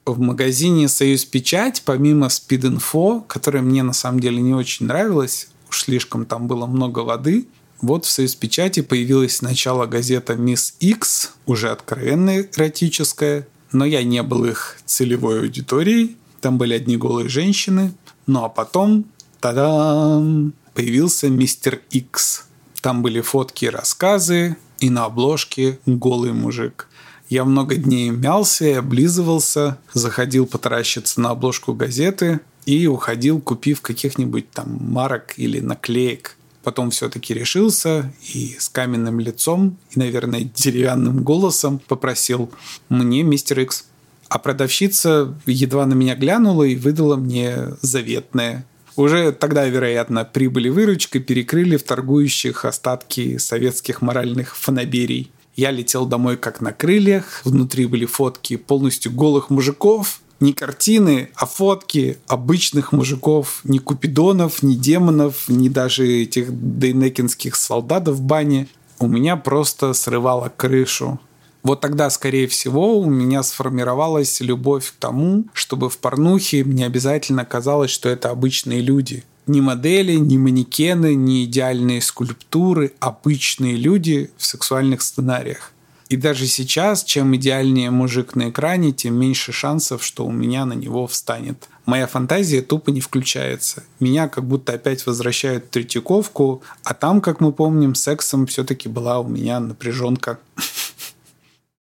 В 0.04 0.20
магазине 0.20 0.86
«Союз 0.86 1.24
Печать», 1.24 1.82
помимо 1.84 2.26
Speed 2.26 3.22
которая 3.26 3.62
мне 3.62 3.82
на 3.82 3.94
самом 3.94 4.20
деле 4.20 4.42
не 4.42 4.52
очень 4.52 4.86
нравилась, 4.86 5.48
уж 5.70 5.84
слишком 5.84 6.26
там 6.26 6.46
было 6.46 6.66
много 6.66 7.00
воды, 7.00 7.46
вот 7.80 8.04
в 8.04 8.10
«Союз 8.10 8.34
Печати» 8.34 8.80
появилась 8.80 9.36
сначала 9.36 9.86
газета 9.86 10.34
«Мисс 10.34 10.74
X, 10.80 11.32
уже 11.46 11.70
откровенно 11.70 12.40
эротическая, 12.40 13.48
но 13.72 13.86
я 13.86 14.04
не 14.04 14.22
был 14.22 14.44
их 14.44 14.76
целевой 14.84 15.40
аудиторией, 15.40 16.16
там 16.42 16.58
были 16.58 16.74
одни 16.74 16.98
голые 16.98 17.30
женщины, 17.30 17.94
ну 18.26 18.44
а 18.44 18.50
потом, 18.50 19.06
та-дам, 19.40 20.52
появился 20.74 21.28
Мистер 21.28 21.80
Икс. 21.90 22.44
Там 22.82 23.02
были 23.02 23.20
фотки 23.20 23.64
и 23.64 23.70
рассказы, 23.70 24.56
и 24.78 24.90
на 24.90 25.06
обложке 25.06 25.78
голый 25.86 26.32
мужик. 26.32 26.88
Я 27.30 27.44
много 27.44 27.76
дней 27.76 28.10
мялся 28.10 28.66
и 28.66 28.72
облизывался, 28.72 29.78
заходил 29.94 30.46
потаращиться 30.46 31.20
на 31.20 31.30
обложку 31.30 31.72
газеты 31.72 32.40
и 32.66 32.86
уходил, 32.86 33.40
купив 33.40 33.80
каких-нибудь 33.80 34.50
там 34.50 34.78
марок 34.80 35.34
или 35.38 35.60
наклеек. 35.60 36.36
Потом 36.62 36.90
все-таки 36.90 37.34
решился 37.34 38.12
и 38.32 38.56
с 38.58 38.68
каменным 38.68 39.20
лицом 39.20 39.78
и, 39.90 39.98
наверное, 39.98 40.42
деревянным 40.42 41.22
голосом 41.22 41.78
попросил 41.78 42.50
«Мне 42.88 43.22
мистер 43.22 43.60
Икс». 43.60 43.86
А 44.28 44.38
продавщица 44.38 45.34
едва 45.46 45.86
на 45.86 45.94
меня 45.94 46.16
глянула 46.16 46.64
и 46.64 46.74
выдала 46.74 47.16
мне 47.16 47.68
заветное. 47.82 48.66
Уже 48.96 49.32
тогда, 49.32 49.66
вероятно, 49.66 50.24
прибыли 50.24 50.68
выручка 50.68 51.18
перекрыли 51.18 51.76
в 51.76 51.82
торгующих 51.82 52.64
остатки 52.64 53.38
советских 53.38 54.02
моральных 54.02 54.56
фанаберий. 54.56 55.32
Я 55.56 55.70
летел 55.70 56.06
домой 56.06 56.36
как 56.36 56.60
на 56.60 56.72
крыльях, 56.72 57.40
внутри 57.44 57.86
были 57.86 58.06
фотки 58.06 58.56
полностью 58.56 59.12
голых 59.12 59.50
мужиков, 59.50 60.20
не 60.40 60.52
картины, 60.52 61.30
а 61.36 61.46
фотки 61.46 62.18
обычных 62.26 62.92
мужиков, 62.92 63.60
ни 63.64 63.78
купидонов, 63.78 64.62
ни 64.62 64.74
демонов, 64.74 65.48
ни 65.48 65.68
даже 65.68 66.06
этих 66.06 66.48
дейнекинских 66.50 67.56
солдатов 67.56 68.16
в 68.16 68.22
бане. 68.22 68.68
У 68.98 69.06
меня 69.06 69.36
просто 69.36 69.92
срывало 69.92 70.52
крышу. 70.54 71.20
Вот 71.64 71.80
тогда, 71.80 72.10
скорее 72.10 72.46
всего, 72.46 73.00
у 73.00 73.06
меня 73.06 73.42
сформировалась 73.42 74.40
любовь 74.40 74.92
к 74.92 74.96
тому, 75.00 75.46
чтобы 75.54 75.88
в 75.88 75.96
порнухе 75.96 76.62
мне 76.62 76.84
обязательно 76.84 77.46
казалось, 77.46 77.90
что 77.90 78.10
это 78.10 78.28
обычные 78.28 78.82
люди. 78.82 79.24
Не 79.46 79.62
модели, 79.62 80.12
не 80.12 80.36
манекены, 80.36 81.14
не 81.14 81.44
идеальные 81.44 82.02
скульптуры, 82.02 82.92
обычные 83.00 83.76
люди 83.76 84.30
в 84.36 84.44
сексуальных 84.44 85.00
сценариях. 85.00 85.72
И 86.10 86.16
даже 86.16 86.46
сейчас, 86.46 87.02
чем 87.02 87.34
идеальнее 87.34 87.90
мужик 87.90 88.36
на 88.36 88.50
экране, 88.50 88.92
тем 88.92 89.18
меньше 89.18 89.52
шансов, 89.52 90.04
что 90.04 90.26
у 90.26 90.30
меня 90.30 90.66
на 90.66 90.74
него 90.74 91.06
встанет. 91.06 91.68
Моя 91.86 92.06
фантазия 92.06 92.60
тупо 92.60 92.90
не 92.90 93.00
включается. 93.00 93.84
Меня 94.00 94.28
как 94.28 94.44
будто 94.44 94.74
опять 94.74 95.06
возвращают 95.06 95.64
в 95.64 95.68
Третьяковку, 95.70 96.62
а 96.82 96.92
там, 96.92 97.22
как 97.22 97.40
мы 97.40 97.52
помним, 97.52 97.94
сексом 97.94 98.46
все-таки 98.46 98.88
была 98.88 99.18
у 99.18 99.26
меня 99.26 99.60
напряженка. 99.60 100.38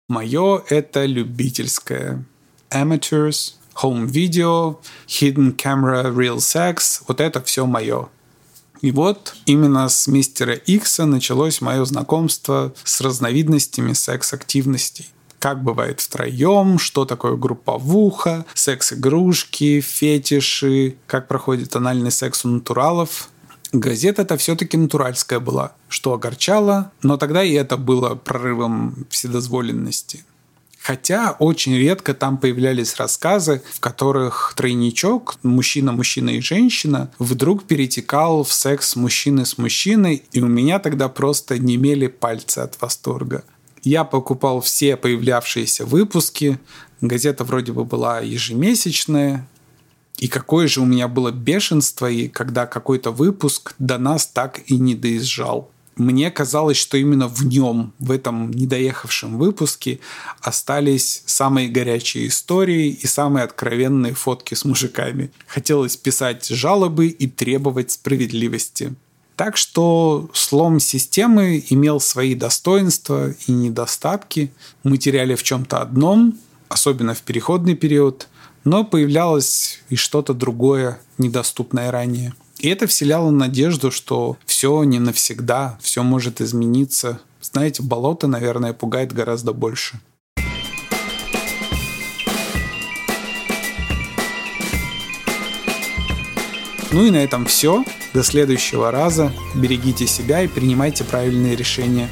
Мое 0.09 0.63
это 0.69 1.05
любительское. 1.05 2.25
Amateurs, 2.71 3.55
home 3.83 4.07
video, 4.07 4.79
hidden 5.09 5.57
camera, 5.57 6.15
real 6.15 6.37
sex. 6.37 7.03
Вот 7.09 7.21
это 7.21 7.43
все 7.43 7.67
мое. 7.67 8.09
И 8.83 8.93
вот 8.93 9.35
именно 9.47 9.89
с 9.89 10.07
мистера 10.07 10.55
Икса 10.55 11.07
началось 11.07 11.61
мое 11.61 11.85
знакомство 11.85 12.73
с 12.85 13.01
разновидностями 13.01 13.95
секс-активностей 13.95 15.07
как 15.39 15.63
бывает 15.63 16.01
втроем, 16.01 16.79
что 16.79 17.05
такое 17.05 17.37
групповуха, 17.37 18.45
секс-игрушки, 18.55 19.81
фетиши, 19.81 20.97
как 21.07 21.29
проходит 21.29 21.77
анальный 21.77 22.11
секс 22.11 22.45
у 22.45 22.49
натуралов. 22.49 23.29
Газета 23.73 24.23
это 24.23 24.37
все-таки 24.37 24.77
натуральская 24.77 25.41
была, 25.41 25.73
что 25.89 26.13
огорчало, 26.13 26.93
но 27.03 27.17
тогда 27.17 27.43
и 27.43 27.53
это 27.53 27.77
было 27.77 28.15
прорывом 28.15 29.07
вседозволенности. 29.11 30.25
Хотя 30.87 31.35
очень 31.41 31.75
редко 31.77 32.15
там 32.15 32.39
появлялись 32.39 32.95
рассказы, 32.95 33.61
в 33.73 33.81
которых 33.81 34.55
тройничок, 34.57 35.35
мужчина, 35.43 35.91
мужчина 35.91 36.31
и 36.31 36.41
женщина, 36.41 37.11
вдруг 37.19 37.65
перетекал 37.65 38.45
в 38.45 38.53
секс 38.53 38.95
мужчины 38.95 39.45
с 39.45 39.59
мужчиной, 39.59 40.23
и 40.31 40.41
у 40.41 40.47
меня 40.47 40.79
тогда 40.79 41.09
просто 41.09 41.59
немели 41.59 42.07
пальцы 42.07 42.61
от 42.61 42.81
восторга. 42.81 43.43
Я 43.83 44.05
покупал 44.05 44.61
все 44.61 44.97
появлявшиеся 44.97 45.85
выпуски, 45.85 46.61
газета 47.01 47.43
вроде 47.43 47.73
бы 47.73 47.85
была 47.85 48.21
ежемесячная, 48.21 49.49
и 50.19 50.29
какое 50.29 50.67
же 50.69 50.81
у 50.81 50.85
меня 50.85 51.09
было 51.09 51.31
бешенство, 51.31 52.11
и 52.11 52.29
когда 52.29 52.67
какой-то 52.67 53.11
выпуск 53.11 53.75
до 53.79 53.99
нас 53.99 54.27
так 54.27 54.61
и 54.67 54.77
не 54.77 54.95
доезжал 54.95 55.71
мне 55.97 56.31
казалось, 56.31 56.77
что 56.77 56.99
именно 56.99 57.27
в 57.27 57.45
нем, 57.47 57.93
в 57.99 58.11
этом 58.11 58.51
недоехавшем 58.51 59.39
выпуске, 59.39 60.01
остались 60.41 61.23
самые 61.27 61.69
горячие 61.69 62.29
истории 62.29 62.89
и 62.89 63.07
самые 63.07 63.45
откровенные 63.45 64.15
фотки 64.15 64.55
с 64.55 64.65
мужиками. 64.65 65.31
Хотелось 65.47 65.97
писать 65.97 66.47
жалобы 66.49 67.09
и 67.09 67.27
требовать 67.27 67.93
справедливости. 67.93 68.95
Так 69.37 69.57
что 69.57 70.31
слом 70.33 70.81
системы 70.81 71.65
имел 71.69 72.01
свои 72.01 72.35
достоинства 72.35 73.33
и 73.47 73.53
недостатки. 73.53 74.53
Мы 74.83 74.99
теряли 74.99 75.35
в 75.35 75.43
чем-то 75.43 75.79
одном, 75.81 76.39
особенно 76.69 77.15
в 77.15 77.23
переходный 77.23 77.75
период, 77.75 78.29
но 78.67 78.83
появлялось 78.85 79.81
и 79.91 79.97
что-то 79.97 80.35
другое, 80.35 80.99
недоступное 81.19 81.93
ранее. 81.93 82.35
И 82.59 82.69
это 82.69 82.89
вселяло 82.89 83.31
надежду, 83.31 83.93
что 83.93 84.37
все 84.45 84.83
не 84.83 84.99
навсегда, 84.99 85.79
все 85.81 86.03
может 86.03 86.41
измениться. 86.41 87.21
Знаете, 87.41 87.85
болото, 87.85 88.27
наверное, 88.27 88.73
пугает 88.73 89.13
гораздо 89.13 89.53
больше. 89.53 90.01
Ну 96.91 97.05
и 97.05 97.11
на 97.11 97.19
этом 97.19 97.47
все. 97.47 97.85
До 98.15 98.25
следующего 98.25 98.91
раза. 98.91 99.33
Берегите 99.55 100.09
себя 100.09 100.43
и 100.43 100.49
принимайте 100.49 101.05
правильные 101.05 101.55
решения. 101.55 102.09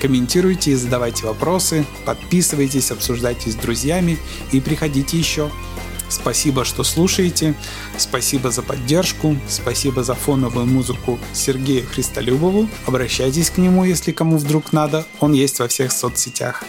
Комментируйте 0.00 0.72
и 0.72 0.74
задавайте 0.76 1.24
вопросы, 1.26 1.84
подписывайтесь, 2.04 2.90
обсуждайте 2.92 3.50
с 3.50 3.54
друзьями 3.54 4.18
и 4.52 4.60
приходите 4.60 5.18
еще. 5.18 5.50
Спасибо, 6.08 6.64
что 6.64 6.84
слушаете. 6.84 7.54
Спасибо 7.96 8.50
за 8.50 8.62
поддержку. 8.62 9.36
Спасибо 9.48 10.02
за 10.02 10.14
фоновую 10.14 10.66
музыку 10.66 11.18
Сергею 11.32 11.86
Христолюбову. 11.86 12.68
Обращайтесь 12.86 13.50
к 13.50 13.58
нему, 13.58 13.84
если 13.84 14.12
кому 14.12 14.38
вдруг 14.38 14.72
надо. 14.72 15.04
Он 15.20 15.32
есть 15.32 15.58
во 15.58 15.68
всех 15.68 15.92
соцсетях. 15.92 16.64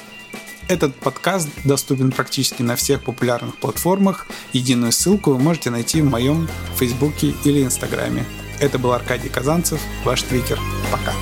Этот 0.67 0.95
подкаст 0.95 1.47
доступен 1.63 2.12
практически 2.12 2.62
на 2.62 2.76
всех 2.76 3.04
популярных 3.04 3.56
платформах. 3.56 4.28
Единую 4.52 4.91
ссылку 4.91 5.32
вы 5.32 5.39
можете 5.39 5.69
найти 5.69 6.02
в 6.02 6.06
моем 6.06 6.47
Фейсбуке 6.78 7.34
или 7.45 7.63
Инстаграме. 7.63 8.26
Это 8.60 8.78
был 8.78 8.91
Аркадий 8.91 9.30
Казанцев, 9.30 9.80
ваш 10.04 10.23
твикер. 10.23 10.60
Пока. 10.91 11.13